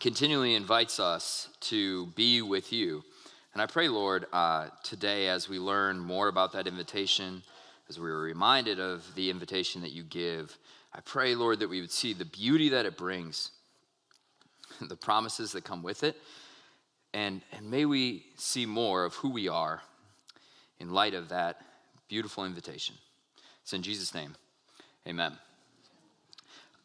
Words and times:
continually 0.00 0.54
invites 0.54 0.98
us 0.98 1.48
to 1.60 2.06
be 2.16 2.40
with 2.40 2.72
you. 2.72 3.04
And 3.52 3.60
I 3.60 3.66
pray, 3.66 3.88
Lord, 3.88 4.26
uh, 4.32 4.68
today 4.82 5.28
as 5.28 5.48
we 5.48 5.58
learn 5.58 5.98
more 6.00 6.28
about 6.28 6.52
that 6.54 6.66
invitation, 6.66 7.42
as 7.88 8.00
we 8.00 8.08
are 8.08 8.20
reminded 8.20 8.80
of 8.80 9.14
the 9.14 9.28
invitation 9.28 9.82
that 9.82 9.92
you 9.92 10.02
give, 10.02 10.56
I 10.94 11.00
pray, 11.00 11.34
Lord, 11.34 11.60
that 11.60 11.68
we 11.68 11.82
would 11.82 11.90
see 11.92 12.14
the 12.14 12.24
beauty 12.24 12.70
that 12.70 12.86
it 12.86 12.96
brings, 12.96 13.50
the 14.80 14.96
promises 14.96 15.52
that 15.52 15.64
come 15.64 15.82
with 15.82 16.02
it, 16.02 16.16
and, 17.12 17.42
and 17.52 17.70
may 17.70 17.84
we 17.84 18.24
see 18.36 18.64
more 18.64 19.04
of 19.04 19.14
who 19.14 19.30
we 19.30 19.48
are 19.48 19.82
in 20.78 20.90
light 20.90 21.12
of 21.12 21.28
that 21.28 21.60
beautiful 22.08 22.46
invitation. 22.46 22.94
It's 23.62 23.74
in 23.74 23.82
Jesus' 23.82 24.14
name. 24.14 24.34
Amen. 25.06 25.36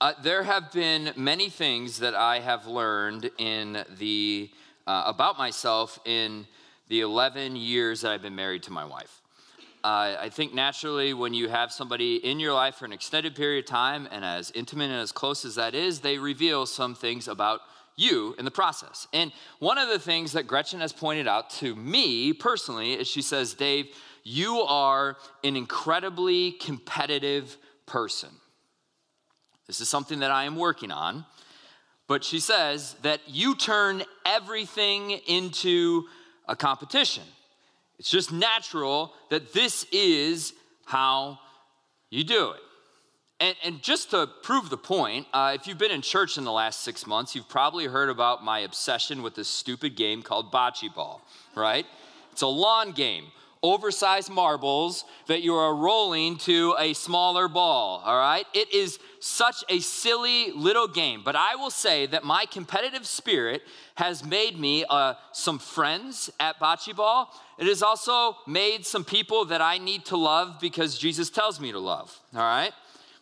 Uh, 0.02 0.12
there 0.22 0.44
have 0.44 0.74
been 0.74 1.14
many 1.16 1.50
things 1.50 2.00
that 2.00 2.16
I 2.16 2.42
have 2.42 2.68
learned 2.68 3.32
in 3.38 3.86
the 3.98 4.50
uh, 4.86 5.04
about 5.06 5.38
myself 5.38 6.00
in 6.04 6.46
the 6.90 7.00
11 7.00 7.56
years 7.56 8.02
that 8.02 8.12
I've 8.12 8.22
been 8.22 8.36
married 8.36 8.64
to 8.64 8.74
my 8.74 8.84
wife. 8.84 9.22
Uh, 9.86 10.18
I 10.20 10.30
think 10.30 10.54
naturally, 10.54 11.14
when 11.14 11.34
you 11.34 11.48
have 11.48 11.72
somebody 11.72 12.18
in 12.18 12.42
your 12.42 12.54
life 12.54 12.76
for 12.76 12.86
an 12.86 12.92
extended 12.92 13.36
period 13.36 13.64
of 13.64 13.70
time, 13.70 14.06
and 14.12 14.26
as 14.26 14.52
intimate 14.52 14.92
and 14.92 15.00
as 15.00 15.14
close 15.14 15.46
as 15.46 15.56
that 15.56 15.74
is, 15.74 16.02
they 16.02 16.18
reveal 16.18 16.66
some 16.66 16.94
things 16.94 17.30
about 17.30 17.62
you 17.96 18.36
in 18.38 18.44
the 18.44 18.52
process. 18.52 19.08
And 19.14 19.32
one 19.60 19.78
of 19.78 19.88
the 19.88 20.00
things 20.00 20.34
that 20.34 20.46
Gretchen 20.46 20.82
has 20.82 20.92
pointed 20.92 21.28
out 21.28 21.50
to 21.62 21.74
me 21.74 22.34
personally 22.34 22.94
is 22.94 23.08
she 23.08 23.22
says, 23.22 23.54
Dave, 23.54 23.88
you 24.24 24.60
are 24.60 25.16
an 25.46 25.56
incredibly 25.56 26.52
competitive 26.52 27.56
person. 27.86 28.30
This 29.68 29.82
is 29.82 29.90
something 29.90 30.20
that 30.20 30.32
I 30.32 30.46
am 30.46 30.56
working 30.56 30.92
on. 30.92 31.26
But 32.08 32.24
she 32.24 32.40
says 32.40 32.96
that 33.02 33.22
you 33.28 33.56
turn 33.56 34.04
everything 34.26 35.12
into 35.12 36.04
a 36.48 36.56
competition. 36.56 37.24
It's 37.98 38.10
just 38.10 38.32
natural 38.32 39.14
that 39.30 39.54
this 39.54 39.86
is 39.92 40.54
how 40.86 41.40
you 42.10 42.24
do 42.24 42.52
it. 42.52 42.60
And, 43.40 43.56
and 43.64 43.82
just 43.82 44.12
to 44.12 44.30
prove 44.44 44.70
the 44.70 44.78
point, 44.78 45.28
uh, 45.34 45.58
if 45.60 45.68
you've 45.68 45.78
been 45.78 45.92
in 45.92 46.02
church 46.02 46.38
in 46.38 46.46
the 46.46 46.52
last 46.52 46.82
six 46.82 47.06
months, 47.06 47.36
you've 47.36 47.50
probably 47.50 47.86
heard 47.86 48.10
about 48.10 48.44
my 48.44 48.60
obsession 48.60 49.24
with 49.24 49.36
this 49.36 49.50
stupid 49.50 49.96
game 49.96 50.22
called 50.22 50.52
bocce 50.52 50.94
ball, 50.94 51.22
right? 51.56 51.86
It's 52.32 52.44
a 52.44 52.48
lawn 52.48 52.92
game 52.92 53.26
oversized 53.66 54.30
marbles 54.30 55.06
that 55.26 55.42
you 55.42 55.56
are 55.56 55.74
rolling 55.76 56.38
to 56.38 56.76
a 56.78 56.94
smaller 56.94 57.48
ball, 57.48 58.02
all 58.06 58.18
right? 58.18 58.46
It 58.54 58.72
is 58.74 59.00
such 59.20 59.64
a 59.70 59.80
silly 59.80 60.52
little 60.52 60.88
game, 60.88 61.24
but 61.26 61.36
I 61.36 61.56
will 61.56 61.72
say 61.72 62.06
that 62.08 62.24
my 62.24 62.46
competitive 62.46 63.08
spirit 63.08 63.64
has 63.96 64.24
made 64.24 64.60
me 64.60 64.86
uh, 64.88 65.16
some 65.32 65.58
friends 65.58 66.30
at 66.40 66.60
bocce 66.60 66.96
ball. 66.96 67.34
It 67.58 67.66
has 67.66 67.82
also 67.82 68.38
made 68.46 68.86
some 68.86 69.04
people 69.04 69.46
that 69.46 69.62
I 69.62 69.80
need 69.80 70.06
to 70.06 70.18
love 70.18 70.60
because 70.62 70.98
Jesus 70.98 71.32
tells 71.32 71.60
me 71.60 71.72
to 71.72 71.80
love, 71.80 72.16
all 72.36 72.42
right? 72.42 72.72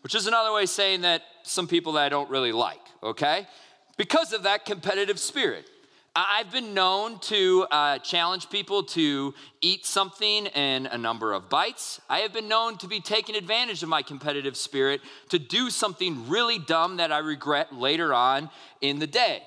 Which 0.02 0.14
is 0.14 0.28
another 0.28 0.52
way 0.52 0.64
of 0.64 0.70
saying 0.70 1.02
that 1.02 1.22
some 1.44 1.68
people 1.68 1.94
that 1.94 2.04
I 2.04 2.10
don't 2.10 2.30
really 2.30 2.52
like, 2.52 2.82
okay? 3.02 3.48
Because 3.96 4.34
of 4.34 4.44
that 4.44 4.66
competitive 4.66 5.20
spirit. 5.20 5.70
I've 6.16 6.52
been 6.52 6.76
known 6.76 7.18
to 7.22 7.66
uh, 7.72 7.98
challenge 7.98 8.52
people 8.52 8.84
to 8.84 9.34
eat 9.62 9.84
something 9.84 10.46
in 10.46 10.86
a 10.86 10.98
number 10.98 11.34
of 11.34 11.50
bites. 11.50 12.00
I 12.08 12.20
have 12.20 12.32
been 12.32 12.48
known 12.48 12.78
to 12.78 12.88
be 12.88 13.00
taking 13.00 13.36
advantage 13.36 13.82
of 13.82 13.90
my 13.90 14.04
competitive 14.04 14.56
spirit 14.56 15.02
to 15.30 15.40
do 15.40 15.72
something 15.72 16.30
really 16.30 16.60
dumb 16.60 16.98
that 16.98 17.12
I 17.12 17.18
regret 17.18 17.74
later 17.74 18.14
on 18.14 18.52
in 18.80 19.00
the 19.00 19.08
day. 19.08 19.42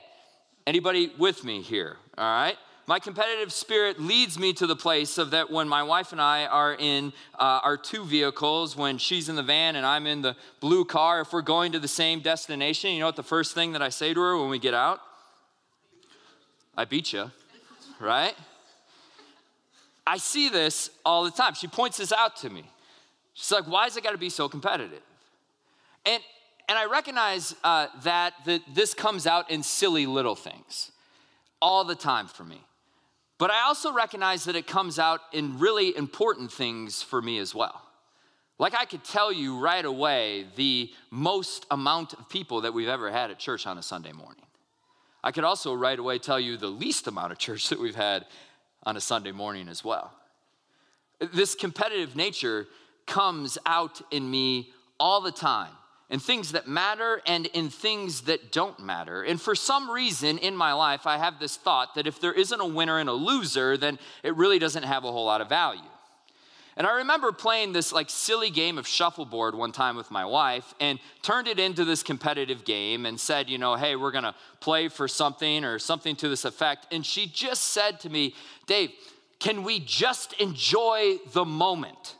Anybody 0.66 1.12
with 1.16 1.44
me 1.44 1.62
here? 1.62 1.98
All 2.18 2.24
right? 2.24 2.56
My 2.88 2.98
competitive 2.98 3.52
spirit 3.52 4.00
leads 4.00 4.36
me 4.36 4.52
to 4.54 4.66
the 4.66 4.74
place 4.74 5.18
of 5.18 5.30
that 5.30 5.48
when 5.48 5.68
my 5.68 5.84
wife 5.84 6.10
and 6.10 6.20
I 6.20 6.46
are 6.46 6.74
in 6.74 7.12
uh, 7.38 7.60
our 7.62 7.76
two 7.76 8.04
vehicles, 8.04 8.76
when 8.76 8.98
she's 8.98 9.28
in 9.28 9.36
the 9.36 9.42
van 9.44 9.76
and 9.76 9.86
I'm 9.86 10.08
in 10.08 10.20
the 10.20 10.34
blue 10.58 10.84
car, 10.84 11.20
if 11.20 11.32
we're 11.32 11.42
going 11.42 11.70
to 11.72 11.78
the 11.78 11.86
same 11.86 12.18
destination, 12.18 12.90
you 12.90 12.98
know 12.98 13.06
what 13.06 13.14
the 13.14 13.22
first 13.22 13.54
thing 13.54 13.70
that 13.72 13.82
I 13.82 13.88
say 13.88 14.12
to 14.12 14.20
her 14.20 14.36
when 14.36 14.50
we 14.50 14.58
get 14.58 14.74
out? 14.74 15.00
I 16.76 16.84
beat 16.84 17.12
you, 17.12 17.30
right? 18.00 18.34
I 20.06 20.18
see 20.18 20.48
this 20.48 20.90
all 21.04 21.24
the 21.24 21.30
time. 21.30 21.54
She 21.54 21.66
points 21.66 21.96
this 21.96 22.12
out 22.12 22.36
to 22.36 22.50
me. 22.50 22.64
She's 23.34 23.50
like, 23.50 23.66
why 23.66 23.84
has 23.84 23.96
it 23.96 24.04
got 24.04 24.12
to 24.12 24.18
be 24.18 24.30
so 24.30 24.48
competitive? 24.48 25.02
And, 26.04 26.22
and 26.68 26.78
I 26.78 26.86
recognize 26.86 27.54
uh, 27.64 27.88
that, 28.04 28.34
that 28.44 28.62
this 28.74 28.94
comes 28.94 29.26
out 29.26 29.50
in 29.50 29.62
silly 29.62 30.06
little 30.06 30.36
things 30.36 30.92
all 31.60 31.84
the 31.84 31.94
time 31.94 32.28
for 32.28 32.44
me. 32.44 32.60
But 33.38 33.50
I 33.50 33.62
also 33.62 33.92
recognize 33.92 34.44
that 34.44 34.56
it 34.56 34.66
comes 34.66 34.98
out 34.98 35.20
in 35.32 35.58
really 35.58 35.96
important 35.96 36.52
things 36.52 37.02
for 37.02 37.20
me 37.20 37.38
as 37.38 37.54
well. 37.54 37.82
Like 38.58 38.74
I 38.74 38.86
could 38.86 39.04
tell 39.04 39.32
you 39.32 39.58
right 39.58 39.84
away 39.84 40.46
the 40.56 40.90
most 41.10 41.66
amount 41.70 42.14
of 42.14 42.28
people 42.30 42.62
that 42.62 42.72
we've 42.72 42.88
ever 42.88 43.10
had 43.10 43.30
at 43.30 43.38
church 43.38 43.66
on 43.66 43.76
a 43.76 43.82
Sunday 43.82 44.12
morning. 44.12 44.44
I 45.22 45.32
could 45.32 45.44
also 45.44 45.74
right 45.74 45.98
away 45.98 46.18
tell 46.18 46.38
you 46.38 46.56
the 46.56 46.68
least 46.68 47.06
amount 47.06 47.32
of 47.32 47.38
church 47.38 47.68
that 47.70 47.80
we've 47.80 47.96
had 47.96 48.26
on 48.84 48.96
a 48.96 49.00
Sunday 49.00 49.32
morning 49.32 49.68
as 49.68 49.84
well. 49.84 50.12
This 51.32 51.54
competitive 51.54 52.14
nature 52.14 52.66
comes 53.06 53.56
out 53.64 54.00
in 54.10 54.30
me 54.30 54.70
all 55.00 55.20
the 55.20 55.32
time 55.32 55.72
in 56.08 56.20
things 56.20 56.52
that 56.52 56.68
matter 56.68 57.20
and 57.26 57.46
in 57.46 57.68
things 57.68 58.22
that 58.22 58.52
don't 58.52 58.78
matter. 58.78 59.22
And 59.22 59.40
for 59.40 59.54
some 59.54 59.90
reason 59.90 60.38
in 60.38 60.54
my 60.54 60.72
life, 60.72 61.06
I 61.06 61.18
have 61.18 61.40
this 61.40 61.56
thought 61.56 61.94
that 61.94 62.06
if 62.06 62.20
there 62.20 62.32
isn't 62.32 62.60
a 62.60 62.66
winner 62.66 62.98
and 62.98 63.08
a 63.08 63.12
loser, 63.12 63.76
then 63.76 63.98
it 64.22 64.36
really 64.36 64.58
doesn't 64.58 64.84
have 64.84 65.04
a 65.04 65.10
whole 65.10 65.24
lot 65.24 65.40
of 65.40 65.48
value. 65.48 65.80
And 66.76 66.86
I 66.86 66.96
remember 66.96 67.32
playing 67.32 67.72
this 67.72 67.90
like 67.90 68.10
silly 68.10 68.50
game 68.50 68.76
of 68.76 68.86
shuffleboard 68.86 69.54
one 69.54 69.72
time 69.72 69.96
with 69.96 70.10
my 70.10 70.26
wife 70.26 70.74
and 70.78 70.98
turned 71.22 71.48
it 71.48 71.58
into 71.58 71.86
this 71.86 72.02
competitive 72.02 72.64
game 72.64 73.06
and 73.06 73.18
said, 73.18 73.48
you 73.48 73.56
know, 73.56 73.76
hey, 73.76 73.96
we're 73.96 74.10
gonna 74.10 74.34
play 74.60 74.88
for 74.88 75.08
something 75.08 75.64
or 75.64 75.78
something 75.78 76.16
to 76.16 76.28
this 76.28 76.44
effect. 76.44 76.86
And 76.92 77.04
she 77.04 77.26
just 77.26 77.64
said 77.64 78.00
to 78.00 78.10
me, 78.10 78.34
Dave, 78.66 78.90
can 79.38 79.62
we 79.62 79.80
just 79.80 80.34
enjoy 80.34 81.16
the 81.32 81.46
moment? 81.46 82.16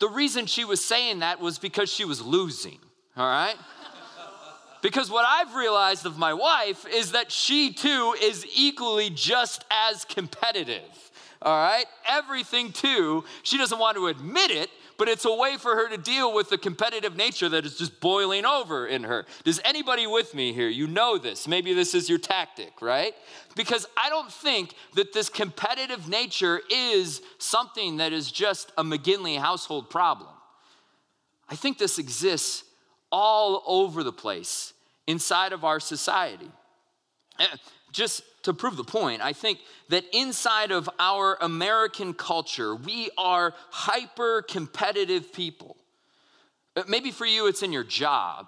The 0.00 0.08
reason 0.08 0.46
she 0.46 0.64
was 0.64 0.84
saying 0.84 1.20
that 1.20 1.40
was 1.40 1.58
because 1.58 1.92
she 1.92 2.04
was 2.04 2.20
losing, 2.20 2.78
all 3.16 3.28
right? 3.28 3.56
because 4.82 5.08
what 5.08 5.26
I've 5.28 5.54
realized 5.54 6.04
of 6.04 6.18
my 6.18 6.34
wife 6.34 6.84
is 6.86 7.12
that 7.12 7.30
she 7.30 7.72
too 7.72 8.16
is 8.20 8.44
equally 8.56 9.10
just 9.10 9.64
as 9.70 10.04
competitive 10.04 11.09
all 11.42 11.56
right? 11.56 11.86
Everything 12.08 12.72
too. 12.72 13.24
She 13.42 13.56
doesn't 13.58 13.78
want 13.78 13.96
to 13.96 14.08
admit 14.08 14.50
it, 14.50 14.70
but 14.98 15.08
it's 15.08 15.24
a 15.24 15.34
way 15.34 15.56
for 15.56 15.74
her 15.76 15.88
to 15.88 15.96
deal 15.96 16.34
with 16.34 16.50
the 16.50 16.58
competitive 16.58 17.16
nature 17.16 17.48
that 17.48 17.64
is 17.64 17.78
just 17.78 18.00
boiling 18.00 18.44
over 18.44 18.86
in 18.86 19.04
her. 19.04 19.24
Does 19.44 19.58
anybody 19.64 20.06
with 20.06 20.34
me 20.34 20.52
here? 20.52 20.68
You 20.68 20.86
know 20.86 21.16
this. 21.16 21.48
Maybe 21.48 21.72
this 21.72 21.94
is 21.94 22.08
your 22.10 22.18
tactic, 22.18 22.82
right? 22.82 23.14
Because 23.56 23.86
I 23.96 24.10
don't 24.10 24.30
think 24.30 24.74
that 24.96 25.14
this 25.14 25.30
competitive 25.30 26.08
nature 26.08 26.60
is 26.70 27.22
something 27.38 27.96
that 27.96 28.12
is 28.12 28.30
just 28.30 28.72
a 28.76 28.84
McGinley 28.84 29.38
household 29.38 29.88
problem. 29.88 30.28
I 31.48 31.56
think 31.56 31.78
this 31.78 31.98
exists 31.98 32.64
all 33.10 33.62
over 33.66 34.02
the 34.02 34.12
place 34.12 34.74
inside 35.06 35.52
of 35.52 35.64
our 35.64 35.80
society. 35.80 36.50
Just 37.92 38.22
to 38.44 38.54
prove 38.54 38.76
the 38.76 38.84
point, 38.84 39.22
I 39.22 39.32
think 39.32 39.58
that 39.88 40.04
inside 40.12 40.70
of 40.70 40.88
our 40.98 41.36
American 41.40 42.14
culture, 42.14 42.74
we 42.74 43.10
are 43.18 43.54
hyper 43.70 44.42
competitive 44.42 45.32
people. 45.32 45.76
Uh, 46.76 46.84
maybe 46.88 47.10
for 47.10 47.26
you, 47.26 47.46
it's 47.46 47.62
in 47.62 47.72
your 47.72 47.84
job, 47.84 48.46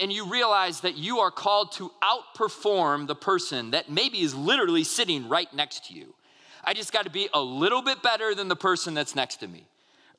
and 0.00 0.12
you 0.12 0.30
realize 0.30 0.82
that 0.82 0.96
you 0.96 1.18
are 1.18 1.30
called 1.30 1.72
to 1.72 1.90
outperform 2.02 3.06
the 3.06 3.14
person 3.14 3.72
that 3.72 3.90
maybe 3.90 4.20
is 4.20 4.34
literally 4.34 4.84
sitting 4.84 5.28
right 5.28 5.52
next 5.52 5.86
to 5.86 5.94
you. 5.94 6.14
I 6.62 6.74
just 6.74 6.92
got 6.92 7.04
to 7.04 7.10
be 7.10 7.28
a 7.34 7.40
little 7.40 7.82
bit 7.82 8.02
better 8.02 8.34
than 8.34 8.48
the 8.48 8.56
person 8.56 8.94
that's 8.94 9.14
next 9.14 9.36
to 9.36 9.48
me. 9.48 9.66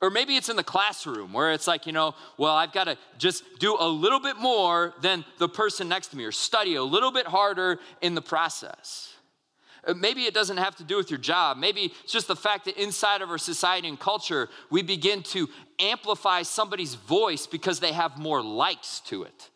Or 0.02 0.10
maybe 0.10 0.34
it's 0.34 0.48
in 0.48 0.56
the 0.56 0.64
classroom 0.64 1.32
where 1.32 1.52
it's 1.52 1.68
like, 1.68 1.86
you 1.86 1.92
know, 1.92 2.16
well, 2.36 2.56
I've 2.56 2.72
got 2.72 2.84
to 2.84 2.98
just 3.18 3.44
do 3.60 3.76
a 3.78 3.86
little 3.86 4.18
bit 4.18 4.36
more 4.36 4.94
than 5.00 5.24
the 5.38 5.48
person 5.48 5.88
next 5.88 6.08
to 6.08 6.16
me 6.16 6.24
or 6.24 6.32
study 6.32 6.74
a 6.74 6.82
little 6.82 7.12
bit 7.12 7.24
harder 7.24 7.78
in 8.00 8.16
the 8.16 8.20
process. 8.20 9.14
Uh, 9.86 9.94
maybe 9.94 10.22
it 10.22 10.34
doesn't 10.34 10.56
have 10.56 10.74
to 10.76 10.84
do 10.84 10.96
with 10.96 11.08
your 11.08 11.20
job. 11.20 11.56
Maybe 11.56 11.92
it's 12.02 12.12
just 12.12 12.26
the 12.26 12.34
fact 12.34 12.64
that 12.64 12.76
inside 12.82 13.22
of 13.22 13.30
our 13.30 13.38
society 13.38 13.86
and 13.86 13.98
culture, 13.98 14.48
we 14.70 14.82
begin 14.82 15.22
to 15.24 15.48
amplify 15.78 16.42
somebody's 16.42 16.96
voice 16.96 17.46
because 17.46 17.78
they 17.78 17.92
have 17.92 18.18
more 18.18 18.42
likes 18.42 18.98
to 19.06 19.22
it. 19.22 19.50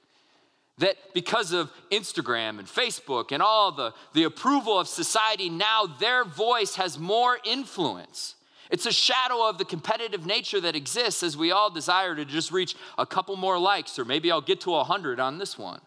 That 0.79 0.97
because 1.13 1.53
of 1.53 1.73
Instagram 1.91 2.61
and 2.61 2.69
Facebook 2.69 3.33
and 3.33 3.43
all 3.43 3.73
the, 3.73 3.95
the 4.15 4.25
approval 4.25 4.79
of 4.79 4.87
society, 4.87 5.51
now 5.51 5.87
their 5.87 6.25
voice 6.25 6.77
has 6.77 7.01
more 7.01 7.39
influence. 7.45 8.36
It's 8.71 8.87
a 8.87 8.93
shadow 8.93 9.49
of 9.49 9.59
the 9.59 9.65
competitive 9.65 10.27
nature 10.27 10.61
that 10.61 10.75
exists 10.75 11.23
as 11.23 11.37
we 11.37 11.51
all 11.53 11.71
desire 11.71 12.15
to 12.15 12.25
just 12.25 12.51
reach 12.51 12.75
a 12.99 13.07
couple 13.07 13.37
more 13.37 13.59
likes, 13.59 13.99
or 13.99 14.05
maybe 14.05 14.31
I'll 14.31 14.41
get 14.41 14.61
to 14.63 14.71
100 14.71 15.21
on 15.21 15.39
this 15.39 15.57
one. 15.59 15.81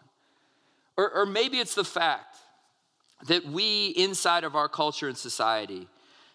Or, 0.96 1.10
or 1.10 1.26
maybe 1.26 1.58
it's 1.58 1.74
the 1.74 1.84
fact 1.84 2.36
that 3.26 3.46
we, 3.46 3.88
inside 3.88 4.44
of 4.44 4.56
our 4.56 4.68
culture 4.68 5.08
and 5.08 5.16
society, 5.16 5.88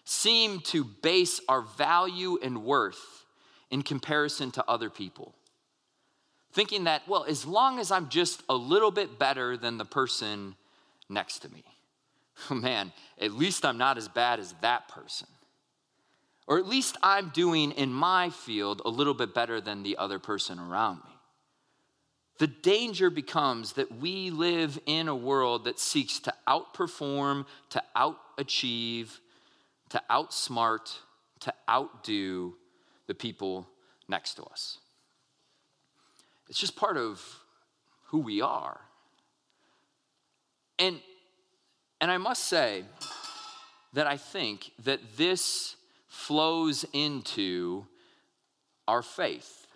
seem 0.04 0.60
to 0.60 0.84
base 0.84 1.40
our 1.48 1.62
value 1.62 2.38
and 2.42 2.64
worth 2.64 3.24
in 3.70 3.82
comparison 3.82 4.50
to 4.52 4.64
other 4.68 4.88
people. 4.88 5.34
Thinking 6.52 6.84
that, 6.84 7.06
well, 7.08 7.24
as 7.24 7.44
long 7.44 7.78
as 7.78 7.90
I'm 7.90 8.08
just 8.08 8.42
a 8.48 8.54
little 8.54 8.90
bit 8.90 9.18
better 9.18 9.56
than 9.56 9.78
the 9.78 9.84
person 9.84 10.54
next 11.08 11.40
to 11.40 11.52
me, 11.52 11.64
man, 12.50 12.92
at 13.20 13.32
least 13.32 13.64
I'm 13.64 13.78
not 13.78 13.98
as 13.98 14.08
bad 14.08 14.38
as 14.38 14.54
that 14.62 14.88
person. 14.88 15.28
Or 16.46 16.58
at 16.58 16.66
least 16.66 16.96
I'm 17.02 17.30
doing 17.30 17.72
in 17.72 17.92
my 17.92 18.30
field 18.30 18.82
a 18.84 18.88
little 18.88 19.14
bit 19.14 19.34
better 19.34 19.60
than 19.60 19.82
the 19.82 19.96
other 19.96 20.18
person 20.18 20.58
around 20.58 20.96
me. 21.04 21.10
The 22.38 22.46
danger 22.46 23.10
becomes 23.10 23.72
that 23.72 23.98
we 23.98 24.30
live 24.30 24.78
in 24.86 25.08
a 25.08 25.16
world 25.16 25.64
that 25.64 25.78
seeks 25.78 26.20
to 26.20 26.34
outperform, 26.46 27.46
to 27.70 27.82
outachieve, 27.96 29.18
to 29.88 30.02
outsmart, 30.10 30.98
to 31.40 31.52
outdo 31.68 32.54
the 33.06 33.14
people 33.14 33.66
next 34.08 34.34
to 34.34 34.44
us. 34.44 34.78
It's 36.48 36.58
just 36.58 36.76
part 36.76 36.96
of 36.96 37.24
who 38.06 38.18
we 38.18 38.40
are. 38.40 38.80
And, 40.78 41.00
and 42.00 42.10
I 42.10 42.18
must 42.18 42.44
say 42.44 42.84
that 43.94 44.06
I 44.06 44.16
think 44.16 44.70
that 44.84 45.00
this 45.16 45.76
flows 46.06 46.84
into 46.92 47.86
our 48.88 49.02
faith 49.02 49.66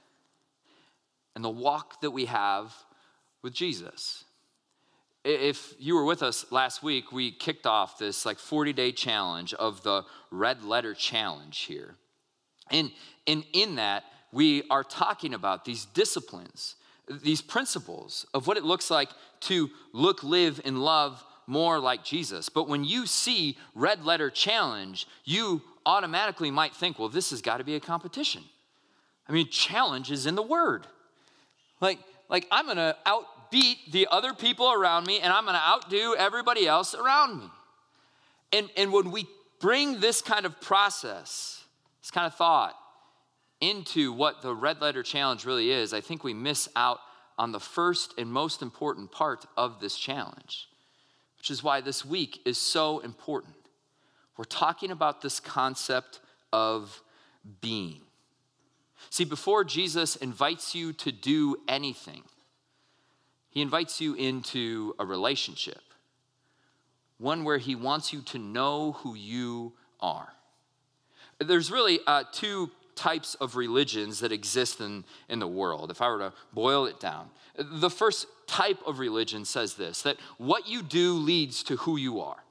and 1.34 1.44
the 1.44 1.50
walk 1.50 2.00
that 2.00 2.10
we 2.10 2.26
have 2.26 2.74
with 3.42 3.52
Jesus. 3.52 4.24
If 5.24 5.74
you 5.78 5.94
were 5.94 6.04
with 6.04 6.22
us 6.22 6.50
last 6.50 6.82
week, 6.82 7.12
we 7.12 7.30
kicked 7.30 7.66
off 7.66 7.98
this 7.98 8.24
like 8.24 8.38
40 8.38 8.72
day 8.72 8.92
challenge 8.92 9.52
of 9.54 9.82
the 9.82 10.04
red 10.30 10.64
letter 10.64 10.94
challenge 10.94 11.60
here. 11.60 11.96
And, 12.70 12.90
and 13.26 13.44
in 13.52 13.76
that, 13.76 14.04
we 14.32 14.62
are 14.70 14.84
talking 14.84 15.34
about 15.34 15.64
these 15.64 15.84
disciplines, 15.86 16.76
these 17.08 17.42
principles 17.42 18.26
of 18.32 18.46
what 18.46 18.56
it 18.56 18.64
looks 18.64 18.90
like 18.90 19.10
to 19.40 19.70
look, 19.92 20.22
live, 20.22 20.60
and 20.64 20.82
love 20.82 21.24
more 21.46 21.80
like 21.80 22.04
Jesus. 22.04 22.48
But 22.48 22.68
when 22.68 22.84
you 22.84 23.06
see 23.06 23.58
red 23.74 24.04
letter 24.04 24.30
challenge, 24.30 25.06
you 25.24 25.62
automatically 25.90 26.52
might 26.52 26.74
think, 26.74 26.98
well, 26.98 27.08
this 27.08 27.30
has 27.30 27.42
got 27.42 27.56
to 27.56 27.64
be 27.64 27.74
a 27.74 27.80
competition. 27.80 28.44
I 29.28 29.32
mean, 29.32 29.48
challenge 29.48 30.10
is 30.12 30.24
in 30.24 30.36
the 30.36 30.42
word. 30.42 30.86
Like, 31.80 31.98
like 32.28 32.46
I'm 32.52 32.66
gonna 32.66 32.96
outbeat 33.04 33.90
the 33.90 34.06
other 34.10 34.32
people 34.32 34.72
around 34.72 35.06
me 35.06 35.18
and 35.18 35.32
I'm 35.32 35.44
gonna 35.44 35.58
outdo 35.58 36.14
everybody 36.16 36.66
else 36.66 36.94
around 36.94 37.40
me. 37.40 37.46
And, 38.52 38.70
and 38.76 38.92
when 38.92 39.10
we 39.10 39.26
bring 39.60 40.00
this 40.00 40.22
kind 40.22 40.46
of 40.46 40.60
process, 40.60 41.64
this 42.02 42.10
kind 42.10 42.26
of 42.26 42.34
thought 42.34 42.74
into 43.60 44.12
what 44.12 44.42
the 44.42 44.54
red 44.54 44.80
letter 44.80 45.02
challenge 45.02 45.44
really 45.44 45.70
is, 45.70 45.92
I 45.92 46.00
think 46.00 46.22
we 46.22 46.34
miss 46.34 46.68
out 46.76 47.00
on 47.36 47.52
the 47.52 47.60
first 47.60 48.14
and 48.16 48.32
most 48.32 48.62
important 48.62 49.10
part 49.10 49.44
of 49.56 49.80
this 49.80 49.96
challenge, 49.96 50.68
which 51.38 51.50
is 51.50 51.62
why 51.62 51.80
this 51.80 52.04
week 52.04 52.40
is 52.44 52.58
so 52.58 53.00
important. 53.00 53.54
We're 54.40 54.44
talking 54.44 54.90
about 54.90 55.20
this 55.20 55.38
concept 55.38 56.18
of 56.50 57.02
being. 57.60 58.00
See, 59.10 59.26
before 59.26 59.64
Jesus 59.64 60.16
invites 60.16 60.74
you 60.74 60.94
to 60.94 61.12
do 61.12 61.58
anything, 61.68 62.22
he 63.50 63.60
invites 63.60 64.00
you 64.00 64.14
into 64.14 64.94
a 64.98 65.04
relationship, 65.04 65.82
one 67.18 67.44
where 67.44 67.58
he 67.58 67.74
wants 67.74 68.14
you 68.14 68.22
to 68.22 68.38
know 68.38 68.92
who 68.92 69.14
you 69.14 69.74
are. 70.00 70.32
There's 71.38 71.70
really 71.70 72.00
uh, 72.06 72.24
two 72.32 72.70
types 72.96 73.34
of 73.34 73.56
religions 73.56 74.20
that 74.20 74.32
exist 74.32 74.80
in, 74.80 75.04
in 75.28 75.38
the 75.38 75.48
world, 75.48 75.90
if 75.90 76.00
I 76.00 76.08
were 76.08 76.18
to 76.18 76.32
boil 76.54 76.86
it 76.86 76.98
down. 76.98 77.28
The 77.58 77.90
first 77.90 78.26
type 78.46 78.78
of 78.86 79.00
religion 79.00 79.44
says 79.44 79.74
this 79.74 80.00
that 80.00 80.16
what 80.38 80.66
you 80.66 80.82
do 80.82 81.12
leads 81.12 81.62
to 81.64 81.76
who 81.76 81.98
you 81.98 82.20
are. 82.20 82.42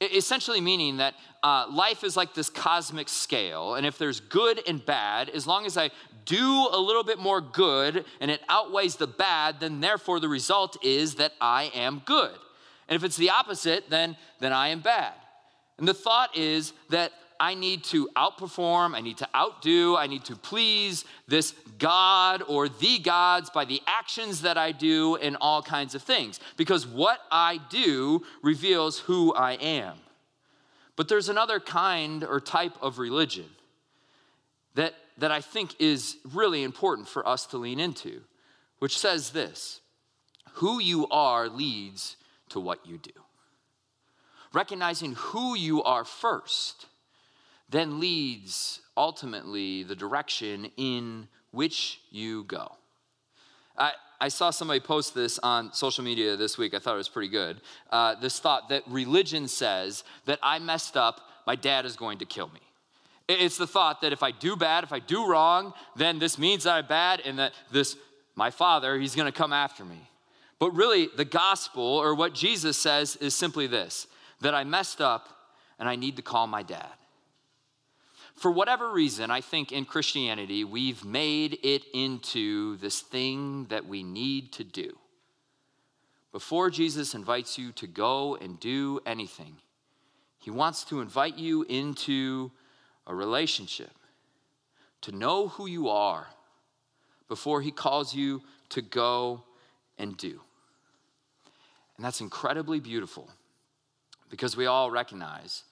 Essentially, 0.00 0.60
meaning 0.60 0.98
that 0.98 1.14
uh, 1.42 1.66
life 1.70 2.04
is 2.04 2.16
like 2.16 2.34
this 2.34 2.50
cosmic 2.50 3.08
scale, 3.08 3.76
and 3.76 3.86
if 3.86 3.96
there's 3.96 4.20
good 4.20 4.60
and 4.68 4.84
bad, 4.84 5.30
as 5.30 5.46
long 5.46 5.64
as 5.64 5.78
I 5.78 5.90
do 6.26 6.68
a 6.70 6.78
little 6.78 7.04
bit 7.04 7.18
more 7.18 7.40
good 7.40 8.04
and 8.20 8.30
it 8.30 8.42
outweighs 8.48 8.96
the 8.96 9.06
bad, 9.06 9.60
then 9.60 9.80
therefore 9.80 10.20
the 10.20 10.28
result 10.28 10.76
is 10.84 11.14
that 11.14 11.32
I 11.40 11.70
am 11.74 12.02
good. 12.04 12.36
And 12.88 12.96
if 12.96 13.04
it's 13.04 13.16
the 13.16 13.30
opposite, 13.30 13.88
then, 13.88 14.16
then 14.38 14.52
I 14.52 14.68
am 14.68 14.80
bad. 14.80 15.14
And 15.78 15.88
the 15.88 15.94
thought 15.94 16.36
is 16.36 16.72
that 16.90 17.12
I 17.38 17.54
need 17.54 17.84
to 17.84 18.08
outperform, 18.16 18.94
I 18.94 19.00
need 19.00 19.18
to 19.18 19.28
outdo, 19.34 19.96
I 19.96 20.06
need 20.06 20.24
to 20.26 20.36
please 20.36 21.04
this 21.28 21.54
God 21.78 22.42
or 22.46 22.68
the 22.68 22.98
gods 22.98 23.50
by 23.50 23.64
the 23.64 23.82
actions 23.86 24.42
that 24.42 24.56
I 24.56 24.72
do 24.72 25.16
and 25.16 25.36
all 25.40 25.62
kinds 25.62 25.94
of 25.94 26.02
things. 26.02 26.40
Because 26.56 26.86
what 26.86 27.20
I 27.30 27.60
do 27.70 28.22
reveals 28.42 28.98
who 28.98 29.34
I 29.34 29.52
am. 29.52 29.96
But 30.96 31.08
there's 31.08 31.28
another 31.28 31.60
kind 31.60 32.24
or 32.24 32.40
type 32.40 32.76
of 32.80 32.98
religion 32.98 33.46
that, 34.74 34.94
that 35.18 35.30
I 35.30 35.40
think 35.40 35.74
is 35.78 36.16
really 36.32 36.62
important 36.62 37.08
for 37.08 37.26
us 37.26 37.46
to 37.46 37.58
lean 37.58 37.80
into, 37.80 38.22
which 38.78 38.98
says 38.98 39.30
this 39.30 39.80
who 40.54 40.80
you 40.80 41.06
are 41.08 41.48
leads 41.48 42.16
to 42.48 42.60
what 42.60 42.86
you 42.86 42.96
do. 42.96 43.12
Recognizing 44.54 45.14
who 45.14 45.54
you 45.54 45.82
are 45.82 46.04
first 46.04 46.86
then 47.68 48.00
leads 48.00 48.80
ultimately 48.96 49.82
the 49.82 49.96
direction 49.96 50.70
in 50.76 51.28
which 51.50 52.00
you 52.10 52.44
go. 52.44 52.72
I, 53.76 53.92
I 54.20 54.28
saw 54.28 54.50
somebody 54.50 54.80
post 54.80 55.14
this 55.14 55.38
on 55.38 55.72
social 55.72 56.04
media 56.04 56.36
this 56.36 56.56
week. 56.56 56.74
I 56.74 56.78
thought 56.78 56.94
it 56.94 56.98
was 56.98 57.08
pretty 57.08 57.28
good. 57.28 57.60
Uh, 57.90 58.14
this 58.14 58.38
thought 58.38 58.68
that 58.70 58.82
religion 58.86 59.48
says 59.48 60.04
that 60.24 60.38
I 60.42 60.58
messed 60.58 60.96
up, 60.96 61.20
my 61.46 61.56
dad 61.56 61.84
is 61.84 61.96
going 61.96 62.18
to 62.18 62.24
kill 62.24 62.48
me. 62.48 62.60
It's 63.28 63.58
the 63.58 63.66
thought 63.66 64.02
that 64.02 64.12
if 64.12 64.22
I 64.22 64.30
do 64.30 64.56
bad, 64.56 64.84
if 64.84 64.92
I 64.92 65.00
do 65.00 65.28
wrong, 65.28 65.74
then 65.96 66.18
this 66.18 66.38
means 66.38 66.64
that 66.64 66.74
I'm 66.74 66.86
bad 66.86 67.20
and 67.24 67.38
that 67.38 67.52
this, 67.72 67.96
my 68.36 68.50
father, 68.50 68.98
he's 68.98 69.16
going 69.16 69.30
to 69.30 69.36
come 69.36 69.52
after 69.52 69.84
me. 69.84 70.08
But 70.58 70.70
really, 70.70 71.08
the 71.16 71.24
gospel 71.24 71.82
or 71.82 72.14
what 72.14 72.34
Jesus 72.34 72.76
says 72.76 73.16
is 73.16 73.34
simply 73.34 73.66
this 73.66 74.06
that 74.42 74.54
I 74.54 74.64
messed 74.64 75.00
up 75.00 75.28
and 75.78 75.88
I 75.88 75.96
need 75.96 76.16
to 76.16 76.22
call 76.22 76.46
my 76.46 76.62
dad. 76.62 76.92
For 78.36 78.50
whatever 78.50 78.90
reason, 78.90 79.30
I 79.30 79.40
think 79.40 79.72
in 79.72 79.86
Christianity, 79.86 80.62
we've 80.62 81.04
made 81.04 81.58
it 81.62 81.84
into 81.94 82.76
this 82.76 83.00
thing 83.00 83.64
that 83.70 83.86
we 83.86 84.02
need 84.02 84.52
to 84.52 84.64
do. 84.64 84.98
Before 86.32 86.68
Jesus 86.68 87.14
invites 87.14 87.56
you 87.56 87.72
to 87.72 87.86
go 87.86 88.36
and 88.36 88.60
do 88.60 89.00
anything, 89.06 89.56
he 90.38 90.50
wants 90.50 90.84
to 90.84 91.00
invite 91.00 91.38
you 91.38 91.62
into 91.62 92.52
a 93.06 93.14
relationship, 93.14 93.90
to 95.00 95.12
know 95.12 95.48
who 95.48 95.66
you 95.66 95.88
are 95.88 96.26
before 97.28 97.62
he 97.62 97.70
calls 97.70 98.14
you 98.14 98.42
to 98.68 98.82
go 98.82 99.44
and 99.96 100.14
do. 100.16 100.40
And 101.96 102.04
that's 102.04 102.20
incredibly 102.20 102.80
beautiful 102.80 103.30
because 104.28 104.58
we 104.58 104.66
all 104.66 104.90
recognize 104.90 105.62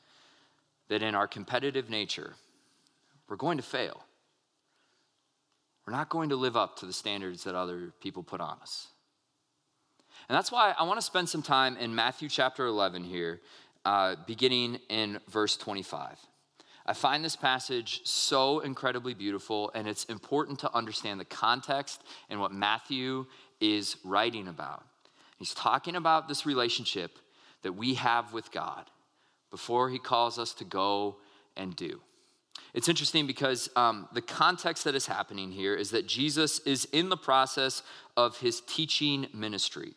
that 0.88 1.02
in 1.02 1.14
our 1.14 1.28
competitive 1.28 1.90
nature, 1.90 2.34
we're 3.28 3.36
going 3.36 3.56
to 3.58 3.62
fail. 3.62 4.04
We're 5.86 5.92
not 5.92 6.08
going 6.08 6.30
to 6.30 6.36
live 6.36 6.56
up 6.56 6.78
to 6.78 6.86
the 6.86 6.92
standards 6.92 7.44
that 7.44 7.54
other 7.54 7.92
people 8.00 8.22
put 8.22 8.40
on 8.40 8.58
us. 8.62 8.88
And 10.28 10.36
that's 10.36 10.50
why 10.50 10.74
I 10.78 10.84
want 10.84 10.98
to 10.98 11.04
spend 11.04 11.28
some 11.28 11.42
time 11.42 11.76
in 11.76 11.94
Matthew 11.94 12.28
chapter 12.28 12.64
11 12.66 13.04
here, 13.04 13.40
uh, 13.84 14.16
beginning 14.26 14.78
in 14.88 15.20
verse 15.28 15.56
25. 15.56 16.18
I 16.86 16.92
find 16.92 17.24
this 17.24 17.36
passage 17.36 18.02
so 18.04 18.60
incredibly 18.60 19.14
beautiful, 19.14 19.70
and 19.74 19.88
it's 19.88 20.04
important 20.04 20.58
to 20.60 20.74
understand 20.74 21.18
the 21.18 21.24
context 21.24 22.02
and 22.28 22.40
what 22.40 22.52
Matthew 22.52 23.26
is 23.60 23.96
writing 24.04 24.48
about. 24.48 24.84
He's 25.38 25.54
talking 25.54 25.96
about 25.96 26.28
this 26.28 26.46
relationship 26.46 27.18
that 27.62 27.72
we 27.72 27.94
have 27.94 28.32
with 28.32 28.52
God 28.52 28.90
before 29.50 29.90
he 29.90 29.98
calls 29.98 30.38
us 30.38 30.52
to 30.54 30.64
go 30.64 31.16
and 31.56 31.74
do. 31.74 32.00
It's 32.72 32.88
interesting 32.88 33.26
because 33.26 33.68
um, 33.76 34.08
the 34.12 34.20
context 34.20 34.84
that 34.84 34.94
is 34.94 35.06
happening 35.06 35.52
here 35.52 35.74
is 35.74 35.90
that 35.90 36.06
Jesus 36.06 36.58
is 36.60 36.86
in 36.86 37.08
the 37.08 37.16
process 37.16 37.82
of 38.16 38.38
his 38.38 38.60
teaching 38.62 39.26
ministry. 39.32 39.94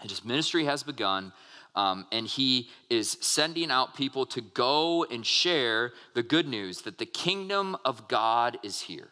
And 0.00 0.10
his 0.10 0.24
ministry 0.24 0.64
has 0.64 0.82
begun, 0.82 1.32
um, 1.76 2.06
and 2.10 2.26
he 2.26 2.68
is 2.88 3.16
sending 3.20 3.70
out 3.70 3.94
people 3.94 4.26
to 4.26 4.40
go 4.40 5.04
and 5.04 5.24
share 5.24 5.92
the 6.14 6.22
good 6.22 6.48
news 6.48 6.82
that 6.82 6.98
the 6.98 7.06
kingdom 7.06 7.76
of 7.84 8.08
God 8.08 8.58
is 8.64 8.80
here. 8.80 9.10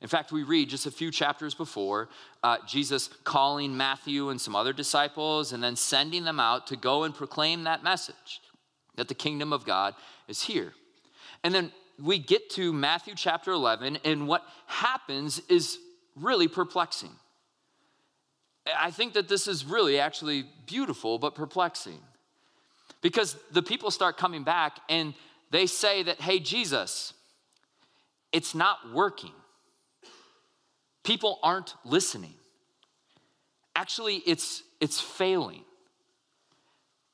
In 0.00 0.06
fact, 0.06 0.30
we 0.30 0.44
read 0.44 0.68
just 0.68 0.86
a 0.86 0.92
few 0.92 1.10
chapters 1.10 1.54
before 1.54 2.08
uh, 2.44 2.58
Jesus 2.68 3.10
calling 3.24 3.76
Matthew 3.76 4.28
and 4.28 4.40
some 4.40 4.54
other 4.54 4.72
disciples 4.72 5.52
and 5.52 5.60
then 5.62 5.74
sending 5.74 6.22
them 6.22 6.38
out 6.38 6.68
to 6.68 6.76
go 6.76 7.02
and 7.02 7.12
proclaim 7.12 7.64
that 7.64 7.82
message 7.82 8.40
that 8.94 9.08
the 9.08 9.14
kingdom 9.14 9.52
of 9.52 9.64
God 9.64 9.94
is 10.28 10.42
here. 10.42 10.72
And 11.42 11.52
then 11.52 11.72
we 12.02 12.18
get 12.18 12.50
to 12.50 12.72
Matthew 12.72 13.14
chapter 13.16 13.50
11, 13.50 13.98
and 14.04 14.28
what 14.28 14.44
happens 14.66 15.40
is 15.48 15.78
really 16.14 16.48
perplexing. 16.48 17.10
I 18.78 18.90
think 18.90 19.14
that 19.14 19.28
this 19.28 19.48
is 19.48 19.64
really 19.64 19.98
actually 19.98 20.44
beautiful, 20.66 21.18
but 21.18 21.34
perplexing. 21.34 21.98
Because 23.00 23.36
the 23.52 23.62
people 23.62 23.90
start 23.90 24.16
coming 24.16 24.44
back 24.44 24.78
and 24.88 25.14
they 25.50 25.66
say 25.66 26.02
that, 26.02 26.20
hey, 26.20 26.38
Jesus, 26.40 27.14
it's 28.32 28.54
not 28.54 28.92
working. 28.92 29.32
People 31.04 31.38
aren't 31.42 31.74
listening. 31.84 32.34
Actually, 33.74 34.16
it's, 34.16 34.62
it's 34.80 35.00
failing. 35.00 35.64